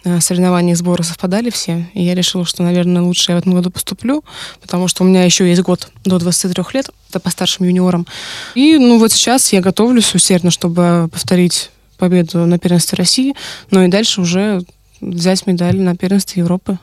[0.04, 3.54] э, соревнования и сборы совпадали все, и я решила, что, наверное, лучше я в этом
[3.54, 4.24] году поступлю,
[4.62, 8.08] потому что у меня еще есть год до 23 лет, это по старшим юниорам.
[8.56, 13.36] И, ну, вот сейчас я готовлюсь усердно, чтобы повторить победу на первенстве России,
[13.70, 14.64] но и дальше уже
[15.02, 16.80] взять медаль на первенстве Европы.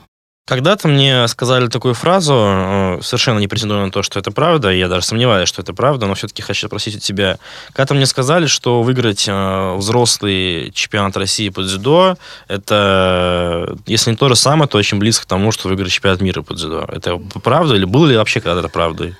[0.49, 4.87] Когда-то мне сказали такую фразу, э, совершенно не претендую на то, что это правда, я
[4.87, 7.37] даже сомневаюсь, что это правда, но все-таки хочу спросить у тебя.
[7.67, 14.27] Когда-то мне сказали, что выиграть э, взрослый чемпионат России по дзюдо, это, если не то
[14.27, 16.83] же самое, то очень близко к тому, что выиграть чемпионат мира по дзюдо.
[16.87, 19.15] Это правда или было ли вообще когда-то правдой?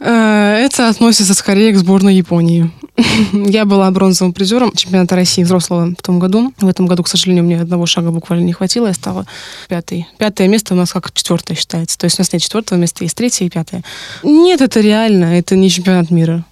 [0.00, 2.70] Э, Это относится скорее к сборной Японии.
[3.32, 6.52] Я была бронзовым призером чемпионата России взрослого в том году.
[6.58, 9.26] В этом году, к сожалению, мне одного шага буквально не хватило, я стала
[9.68, 10.06] пятой.
[10.18, 11.98] Пятое место у нас как четвертое считается.
[11.98, 13.84] То есть у нас нет четвертого места, есть третье и пятое.
[14.22, 16.44] Нет, это реально, это не чемпионат мира.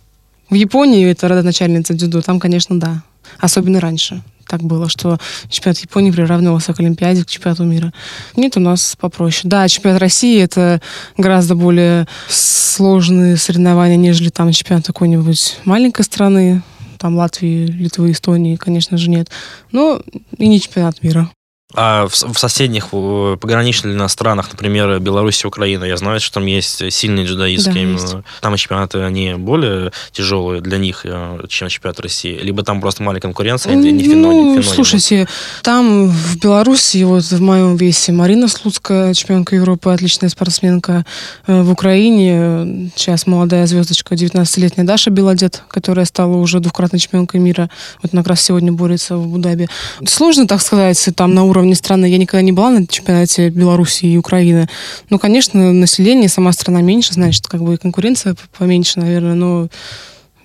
[0.51, 3.03] В Японии это родоначальница дзюдо, там, конечно, да.
[3.41, 7.93] Особенно раньше так было, что чемпионат Японии приравнивался к Олимпиаде, к чемпионату мира.
[8.37, 9.43] Нет, у нас попроще.
[9.45, 10.81] Да, чемпионат России это
[11.17, 16.63] гораздо более сложные соревнования, нежели там чемпионат какой-нибудь маленькой страны,
[16.99, 19.31] там Латвии, Литвы, Эстонии, конечно же, нет.
[19.71, 20.01] Но
[20.37, 21.31] и не чемпионат мира.
[21.75, 26.47] А в, в соседних э, пограничных странах, например, Беларусь и Украина, я знаю, что там
[26.47, 27.73] есть сильные дзюдоистки.
[27.75, 27.93] Да, именно.
[28.01, 28.15] есть.
[28.41, 32.39] Там чемпионаты, они более тяжелые для них, э, чем чемпионат России.
[32.41, 34.63] Либо там просто маленькая конкуренция, они не фино- Ну, финонимы.
[34.63, 35.29] слушайте,
[35.63, 41.05] там в Беларуси, вот в моем весе, Марина Слуцкая, чемпионка Европы, отличная спортсменка.
[41.47, 47.69] Э, В Украине сейчас молодая звездочка, 19-летняя Даша Белодет, которая стала уже двукратной чемпионкой мира.
[48.03, 49.69] Вот она как раз сегодня борется в Абу-Даби.
[50.07, 52.07] Сложно, так сказать, там на уровне страны.
[52.07, 54.69] Я никогда не была на чемпионате Беларуси и Украины.
[55.11, 59.69] Ну, конечно, население, сама страна меньше, значит, как бы и конкуренция поменьше, наверное, но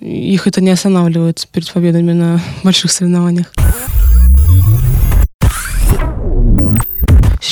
[0.00, 3.52] их это не останавливает перед победами на больших соревнованиях.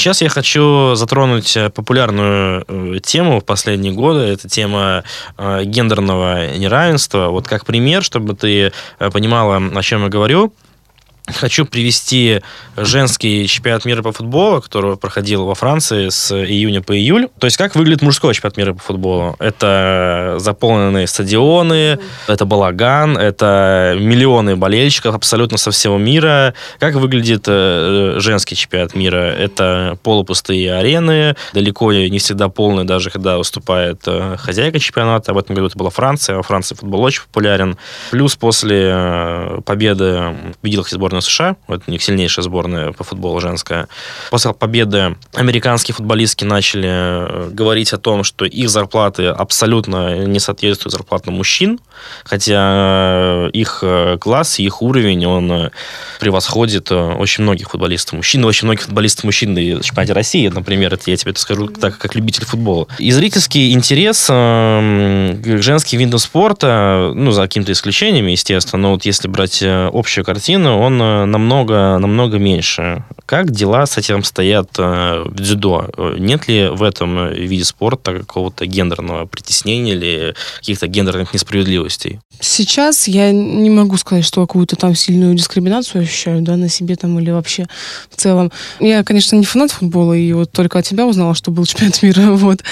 [0.03, 4.21] Сейчас я хочу затронуть э, популярную э, тему в последние годы.
[4.21, 5.05] Это тема
[5.37, 7.29] э, гендерного неравенства.
[7.29, 8.73] Вот как пример, чтобы ты
[9.13, 10.55] понимала, о чем я говорю.
[11.29, 12.41] Хочу привести
[12.77, 17.29] женский чемпионат мира по футболу, который проходил во Франции с июня по июль.
[17.39, 19.37] То есть, как выглядит мужской чемпионат мира по футболу?
[19.39, 26.55] Это заполненные стадионы, это балаган, это миллионы болельщиков абсолютно со всего мира.
[26.81, 29.33] Как выглядит э, женский чемпионат мира?
[29.33, 35.33] Это полупустые арены, далеко не всегда полные, даже когда выступает э, хозяйка чемпионата.
[35.35, 36.35] В этом году это была Франция.
[36.37, 37.77] Во Франции футбол очень популярен.
[38.11, 43.41] Плюс после э, победы победил сборная сборную США, это у них сильнейшая сборная по футболу
[43.41, 43.89] женская.
[44.31, 50.93] После победы американские футболистки начали э, говорить о том, что их зарплаты абсолютно не соответствуют
[50.93, 51.81] зарплатам мужчин,
[52.25, 55.71] хотя э, их э, класс, их уровень, он
[56.19, 61.17] превосходит очень многих футболистов мужчин, очень многих футболистов мужчин в чемпионате России, например, это я
[61.17, 62.87] тебе это скажу так, как любитель футбола.
[62.99, 69.29] И зрительский интерес к женским видам спорта, ну, за какими-то исключениями, естественно, но вот если
[69.29, 73.05] брать общую картину, он намного, намного меньше.
[73.27, 75.91] Как дела с этим стоят э, в дзюдо?
[76.19, 82.21] Нет ли в этом виде спорта какого-то гендерного притеснения или каких-то гендерных несправедливостей?
[82.41, 87.19] Сейчас я не могу сказать, что какую-то там сильную дискриминацию ощущаю, да, на себе там
[87.19, 87.67] или вообще
[88.11, 88.51] в целом.
[88.81, 92.23] Я, конечно, не фанат футбола, и вот только от тебя узнала, что был чемпионат мира,
[92.33, 92.65] вот.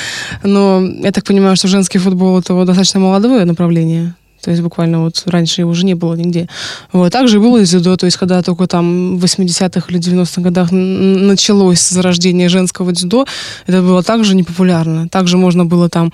[0.42, 4.14] Но я так понимаю, что женский футбол это достаточно молодое направление.
[4.42, 6.48] То есть буквально вот раньше его уже не было нигде.
[6.92, 7.12] Вот.
[7.12, 11.88] Также было и дзюдо, то есть когда только там в 80-х или 90-х годах началось
[11.88, 13.26] зарождение женского дзюдо,
[13.66, 15.08] это было также непопулярно.
[15.08, 16.12] Также можно было там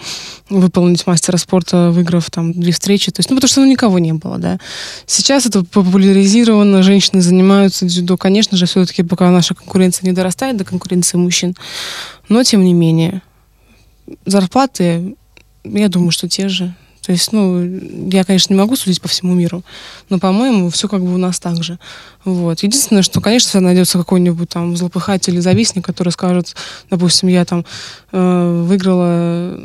[0.48, 3.10] выполнить мастера спорта, выиграв там две встречи.
[3.10, 4.58] То есть, ну, потому что ну, никого не было, да.
[5.06, 8.16] Сейчас это популяризировано, женщины занимаются дзюдо.
[8.16, 11.54] Конечно же, все-таки пока наша конкуренция не дорастает до конкуренции мужчин.
[12.28, 13.22] Но, тем не менее,
[14.24, 15.16] зарплаты,
[15.64, 16.74] я думаю, что те же.
[17.06, 17.62] То есть, ну,
[18.10, 19.62] я, конечно, не могу судить по всему миру,
[20.08, 21.78] но, по-моему, все как бы у нас так же.
[22.24, 22.64] Вот.
[22.64, 26.56] Единственное, что, конечно, всегда найдется какой-нибудь там злопыхатель или завистник, который скажет,
[26.90, 27.64] допустим, я там
[28.10, 29.56] э, выиграла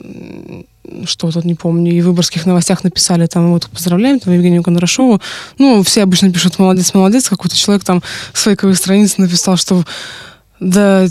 [1.06, 5.22] что то не помню, и в выборгских новостях написали там, вот, поздравляем, там, Евгению Кондрашову.
[5.58, 8.02] Ну, все обычно пишут «молодец, молодец», какой-то человек там
[8.34, 9.84] с фейковой страницы написал, что
[10.60, 11.08] да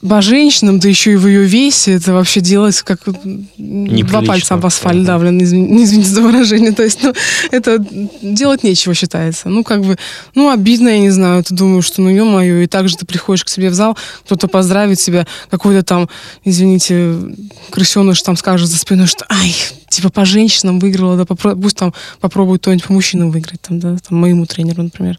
[0.00, 4.66] по женщинам, да еще и в ее весе, это вообще делать как два пальца об
[4.66, 6.72] асфальт, да, блин, извините, извините за выражение.
[6.72, 7.12] То есть, ну,
[7.50, 7.78] это
[8.22, 9.48] делать нечего считается.
[9.48, 9.96] Ну, как бы,
[10.34, 13.48] ну, обидно, я не знаю, ты думаешь, что, ну, ё-моё, и также ты приходишь к
[13.48, 16.08] себе в зал, кто-то поздравит тебя, какой-то там,
[16.44, 17.16] извините,
[17.70, 19.54] крысеныш там скажет за спиной, что, ай,
[19.88, 23.96] типа по женщинам выиграла, да, попро- пусть там попробует кто-нибудь по мужчинам выиграть, там, да,
[24.08, 25.18] там, моему тренеру, например.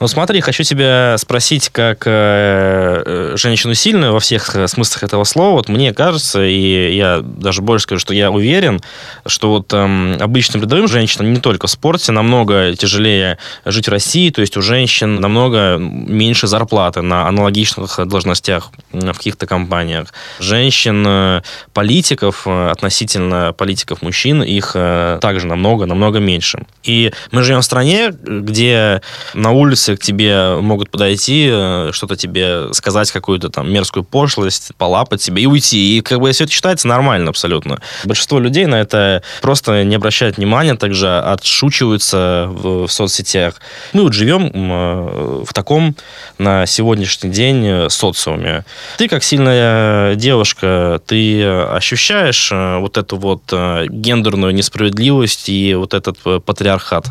[0.00, 5.24] Ну смотри, хочу тебя спросить, как э, э, женщину сильную во всех э, смыслах этого
[5.24, 5.56] слова.
[5.56, 8.80] Вот мне кажется, и я даже больше скажу, что я уверен,
[9.26, 13.36] что вот э, обычным рядовым женщинам, не только в спорте, намного тяжелее
[13.66, 19.46] жить в России, то есть у женщин намного меньше зарплаты на аналогичных должностях в каких-то
[19.46, 20.14] компаниях.
[20.38, 26.64] Женщин-политиков э, относительно политиков-мужчин их э, также намного, намного меньше.
[26.84, 29.02] И мы живем в стране, где
[29.34, 35.22] на улице к тебе могут подойти, э, что-то тебе сказать, какую-то там мерзкую пошлость, полапать
[35.22, 35.98] тебе и уйти.
[35.98, 37.80] И как бы все это считается нормально абсолютно.
[38.04, 43.60] Большинство людей на это просто не обращают внимания, также отшучиваются в, в соцсетях.
[43.92, 45.94] Мы вот живем э, в таком
[46.38, 48.64] на сегодняшний день э, социуме.
[48.98, 53.42] Ты как сильная девушка, ты ощущаешь вот эту вот
[53.88, 57.06] гендерную несправедливость и вот этот патриархат?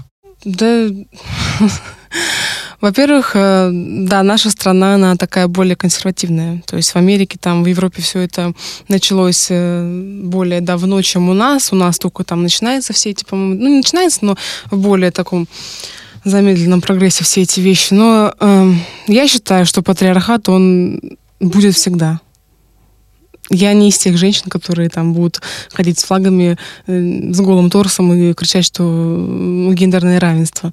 [0.46, 0.88] Да,
[2.82, 6.62] Во-первых, э, да, наша страна, она такая более консервативная.
[6.65, 8.54] То есть в Америке, там, в Европе все это
[8.88, 11.74] началось э, более давно, чем у нас.
[11.74, 14.38] У нас только там начинается все эти, по-моему, ну, не начинается, но
[14.72, 15.48] в более таком
[16.24, 17.94] замедленном прогрессе все эти вещи.
[17.94, 18.72] Но э,
[19.08, 21.02] я считаю, что патриархат, он
[21.39, 22.22] будет всегда.
[23.50, 25.42] Я не из тех женщин, которые там будут
[25.74, 26.58] ходить с флагами,
[26.88, 30.72] э, с голым торсом и кричать, что гендерное равенство.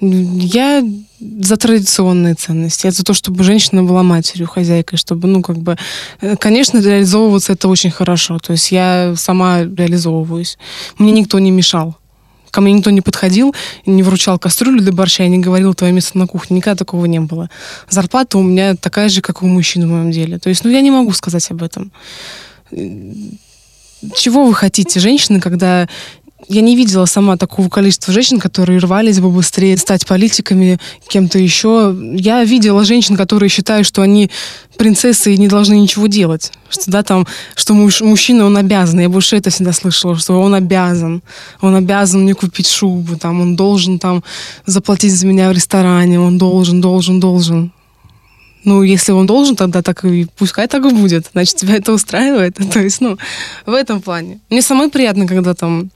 [0.00, 0.82] Я
[1.20, 2.86] за традиционные ценности.
[2.86, 5.76] Я за то, чтобы женщина была матерью, хозяйкой, чтобы, ну, как бы...
[6.20, 8.38] Э, конечно, реализовываться это очень хорошо.
[8.38, 10.58] То есть я сама реализовываюсь.
[10.98, 11.96] Мне никто не мешал.
[12.54, 13.52] Ко мне никто не подходил,
[13.84, 16.58] не вручал кастрюлю для борща и не говорил, твое место на кухне.
[16.58, 17.50] Никогда такого не было.
[17.90, 20.38] Зарплата у меня такая же, как у мужчин в моем деле.
[20.38, 21.90] То есть, ну, я не могу сказать об этом.
[22.70, 25.88] Чего вы хотите, женщины, когда
[26.48, 31.96] я не видела сама такого количества женщин, которые рвались бы быстрее стать политиками, кем-то еще.
[32.14, 34.30] Я видела женщин, которые считают, что они
[34.76, 36.52] принцессы и не должны ничего делать.
[36.68, 39.00] Что, да, там, что муж, мужчина, он обязан.
[39.00, 41.22] Я больше это всегда слышала, что он обязан.
[41.60, 44.22] Он обязан мне купить шубу, там, он должен там
[44.66, 47.72] заплатить за меня в ресторане, он должен, должен, должен.
[48.64, 51.26] Ну, если он должен, тогда так и пускай так и будет.
[51.32, 52.56] Значит, тебя это устраивает.
[52.72, 53.18] То есть, ну,
[53.66, 54.40] в этом плане.
[54.50, 55.90] Мне самой приятно, когда там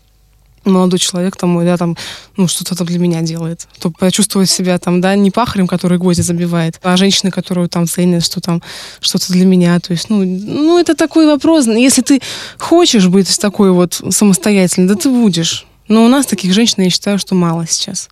[0.71, 1.97] молодой человек там, да, там,
[2.37, 3.66] ну, что-то там для меня делает.
[3.81, 8.25] То почувствовать себя там, да, не пахарем, который гвозди забивает, а женщиной, которую там ценят,
[8.25, 8.62] что там
[9.01, 9.79] что-то для меня.
[9.81, 11.66] То есть, ну, ну, это такой вопрос.
[11.66, 12.21] Если ты
[12.59, 15.66] хочешь быть такой вот самостоятельной, да ты будешь.
[15.89, 18.09] Но у нас таких женщин, я считаю, что мало сейчас.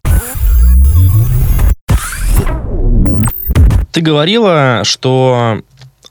[3.93, 5.63] Ты говорила, что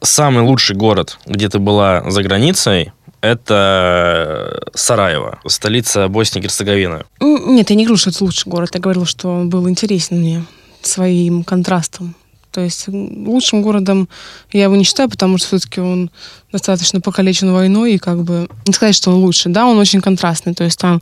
[0.02, 2.92] самый лучший город, где ты была за границей,
[3.26, 7.06] это Сараево, столица Боснии и Герцеговины.
[7.20, 8.72] Нет, я не говорю, что это лучший город.
[8.74, 10.46] Я говорила, что он был интересен мне
[10.82, 12.16] своим контрастом.
[12.52, 14.08] То есть лучшим городом
[14.54, 16.10] я его не считаю, потому что все-таки он
[16.54, 19.52] достаточно покалечен войной, и как бы не сказать, что он лучший.
[19.52, 20.54] Да, он очень контрастный.
[20.54, 21.02] То есть там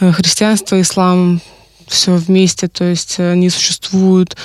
[0.00, 1.40] э, христианство, ислам,
[1.88, 4.36] все вместе, то есть они существуют.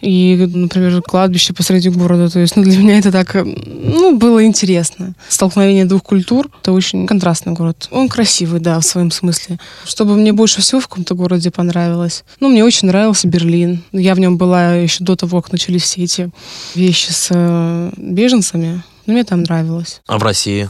[0.00, 2.28] И, например, кладбище посреди города.
[2.28, 5.14] То есть, ну, для меня это так, ну, было интересно.
[5.28, 6.50] Столкновение двух культур.
[6.62, 7.88] Это очень контрастный город.
[7.90, 9.58] Он красивый, да, в своем смысле.
[9.84, 12.24] Чтобы мне больше всего в каком-то городе понравилось.
[12.40, 13.82] Ну, мне очень нравился Берлин.
[13.92, 16.30] Я в нем была еще до того, как начались все эти
[16.74, 18.82] вещи с э, беженцами.
[19.06, 20.00] Но мне там нравилось.
[20.06, 20.68] А в России?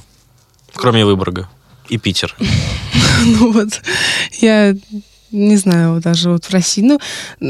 [0.74, 1.48] Кроме Выборга
[1.88, 2.36] и Питер.
[3.24, 3.80] Ну вот,
[4.40, 4.74] я
[5.36, 6.82] не знаю, даже вот в России.
[6.82, 6.98] Ну,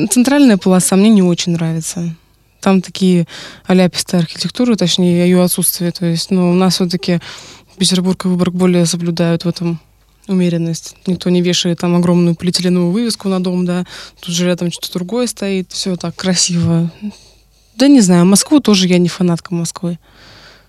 [0.08, 2.14] центральная полоса мне не очень нравится.
[2.60, 3.26] Там такие
[3.66, 5.92] аляпистые архитектуры, точнее, ее отсутствие.
[5.92, 7.20] То есть, ну, у нас все-таки
[7.78, 9.80] Петербург и Выборг более соблюдают в этом
[10.26, 10.96] умеренность.
[11.06, 13.84] Никто не вешает там огромную полиэтиленовую вывеску на дом, да.
[14.20, 15.70] Тут же рядом что-то другое стоит.
[15.70, 16.90] Все так красиво.
[17.76, 19.98] Да не знаю, Москву тоже я не фанатка Москвы.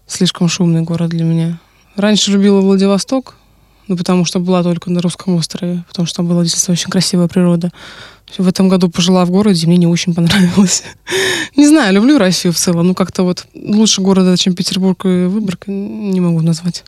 [0.06, 1.60] Слишком шумный город для меня.
[1.96, 3.36] Раньше любила Владивосток,
[3.88, 7.28] ну, потому что была только на Русском острове, потому что там была действительно очень красивая
[7.28, 7.72] природа.
[8.38, 10.84] В этом году пожила в городе, мне не очень понравилось.
[11.56, 15.68] не знаю, люблю Россию в целом, но как-то вот лучше города, чем Петербург и Выборг,
[15.68, 16.84] не могу назвать.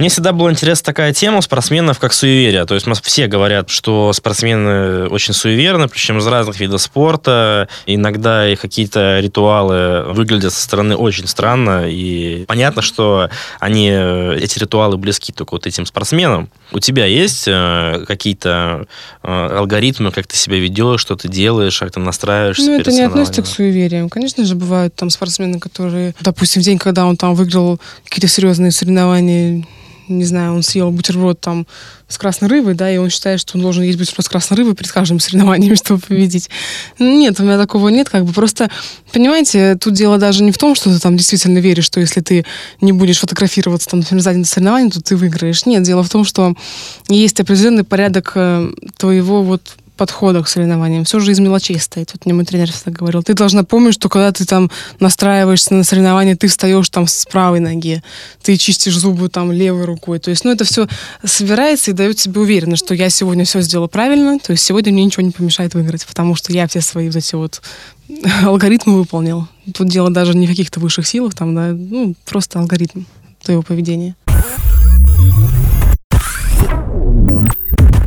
[0.00, 2.64] Мне всегда была интересна такая тема спортсменов, как суеверие.
[2.64, 7.68] То есть все говорят, что спортсмены очень суеверны, причем из разных видов спорта.
[7.84, 11.84] Иногда и какие-то ритуалы выглядят со стороны очень странно.
[11.86, 13.28] И понятно, что
[13.58, 16.48] они, эти ритуалы близки только вот этим спортсменам.
[16.72, 18.86] У тебя есть э, какие-то
[19.22, 22.62] э, алгоритмы, как ты себя ведешь, что ты делаешь, как ты настраиваешься?
[22.64, 24.08] Ну, это не относится к суевериям.
[24.08, 28.70] Конечно же, бывают там спортсмены, которые, допустим, в день, когда он там выиграл какие-то серьезные
[28.70, 29.66] соревнования,
[30.10, 31.66] не знаю, он съел бутерброд там
[32.08, 34.74] с красной рыбой, да, и он считает, что он должен есть бутерброд с красной рыбой
[34.74, 36.50] перед каждым соревнованием, чтобы победить.
[36.98, 38.70] Нет, у меня такого нет, как бы просто,
[39.12, 42.44] понимаете, тут дело даже не в том, что ты там действительно веришь, что если ты
[42.80, 45.66] не будешь фотографироваться там, например, за день до соревнований, то ты выиграешь.
[45.66, 46.54] Нет, дело в том, что
[47.08, 51.04] есть определенный порядок э, твоего вот подходах к соревнованиям.
[51.04, 52.12] Все же из мелочей стоит.
[52.14, 53.22] Вот мне мой тренер всегда говорил.
[53.22, 57.60] Ты должна помнить, что когда ты там настраиваешься на соревнования, ты встаешь там с правой
[57.60, 58.02] ноги,
[58.42, 60.18] ты чистишь зубы там левой рукой.
[60.18, 60.88] То есть, ну, это все
[61.22, 65.04] собирается и дает тебе уверенность, что я сегодня все сделала правильно, то есть сегодня мне
[65.04, 67.60] ничего не помешает выиграть, потому что я все свои вот эти вот
[68.42, 69.48] алгоритмы выполнил.
[69.74, 73.02] Тут дело даже не в каких-то высших силах, там, да, ну, просто алгоритм
[73.42, 74.16] твоего поведения.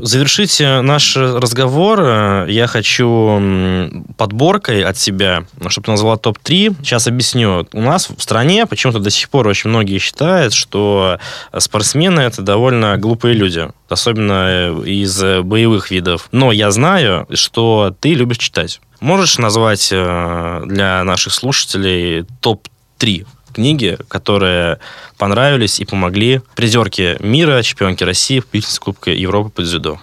[0.03, 6.75] Завершить э, наш разговор э, я хочу подборкой от себя, чтобы ты назвала топ-3.
[6.81, 7.65] Сейчас объясню.
[7.71, 11.19] У нас в стране почему-то до сих пор очень многие считают, что
[11.57, 16.27] спортсмены это довольно глупые люди, особенно э, из боевых видов.
[16.33, 18.81] Но я знаю, что ты любишь читать.
[18.99, 24.79] Можешь назвать для наших слушателей топ-3 книги, которые
[25.17, 29.99] понравились и помогли призерке мира, чемпионке России, победительнице Кубка Европы по дзюдо?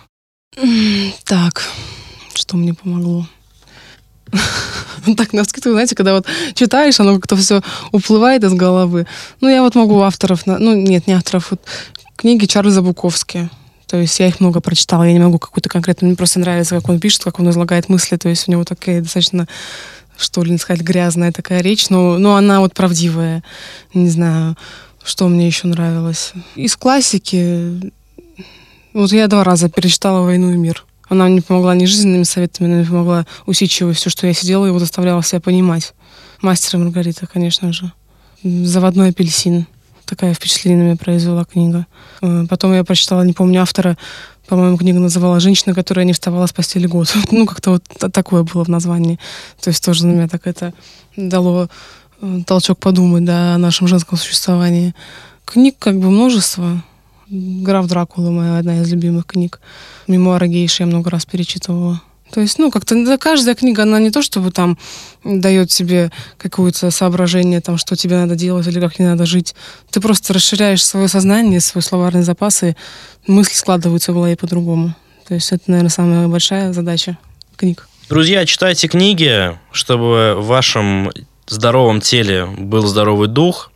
[1.24, 1.62] Так,
[2.34, 3.26] что мне помогло?
[5.16, 9.07] так, на скидку, знаете, когда вот читаешь, оно как-то все уплывает из головы.
[9.40, 11.61] Ну, я вот могу авторов, ну, нет, не авторов, вот
[12.16, 13.51] книги Чарльза Буковски.
[13.86, 16.88] То есть я их много прочитала, я не могу какую-то конкретно, мне просто нравится, как
[16.88, 19.48] он пишет, как он излагает мысли, то есть у него такая достаточно
[20.21, 23.43] что ли, не сказать, грязная такая речь, но, но она вот правдивая.
[23.95, 24.57] Не знаю,
[25.03, 26.33] что мне еще нравилось.
[26.57, 27.93] Из классики,
[28.93, 30.85] вот я два раза перечитала «Войну и мир».
[31.09, 34.01] Она мне помогла не жизненными советами, она мне помогла усидчивость.
[34.01, 35.93] Все, что я сидела, его заставляла себя понимать.
[36.41, 37.93] Мастер и Маргарита, конечно же.
[38.45, 39.66] Заводной апельсин.
[40.05, 41.87] такая впечатление на меня произвела книга.
[42.23, 43.97] Э, потом я прочитала, не помню автора,
[44.51, 47.14] по-моему, книга называла «Женщина, которая не вставала с постели год».
[47.30, 49.20] Ну, как-то вот такое было в названии.
[49.61, 50.74] То есть тоже на меня так это
[51.16, 51.68] дало
[52.20, 54.92] э, толчок подумать, да, о нашем женском существовании.
[55.44, 56.82] Книг как бы множество.
[57.28, 59.61] «Граф Дракула» моя одна из любимых книг.
[60.09, 62.03] «Мемуары гейши» я много раз перечитывала.
[62.33, 64.78] То есть, ну, как-то да, каждая книга, она не то, чтобы там
[65.24, 69.55] дает тебе какое-то соображение, там, что тебе надо делать или как не надо жить.
[69.91, 72.76] Ты просто расширяешь свое сознание, свой словарный запас, и
[73.26, 74.95] мысли складываются в голове по-другому.
[75.26, 77.18] То есть это, наверное, самая большая задача
[77.57, 77.89] книг.
[78.09, 81.12] Друзья, читайте книги, чтобы в вашем
[81.47, 83.70] здоровом теле был здоровый дух.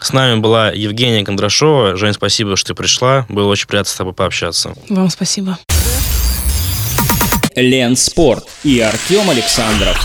[0.00, 1.96] С нами была Евгения Кондрашова.
[1.96, 3.24] Жень, спасибо, что ты пришла.
[3.30, 4.74] Было очень приятно с тобой пообщаться.
[4.90, 5.58] Вам спасибо.
[7.56, 9.96] Лен Спорт и Артем Александров.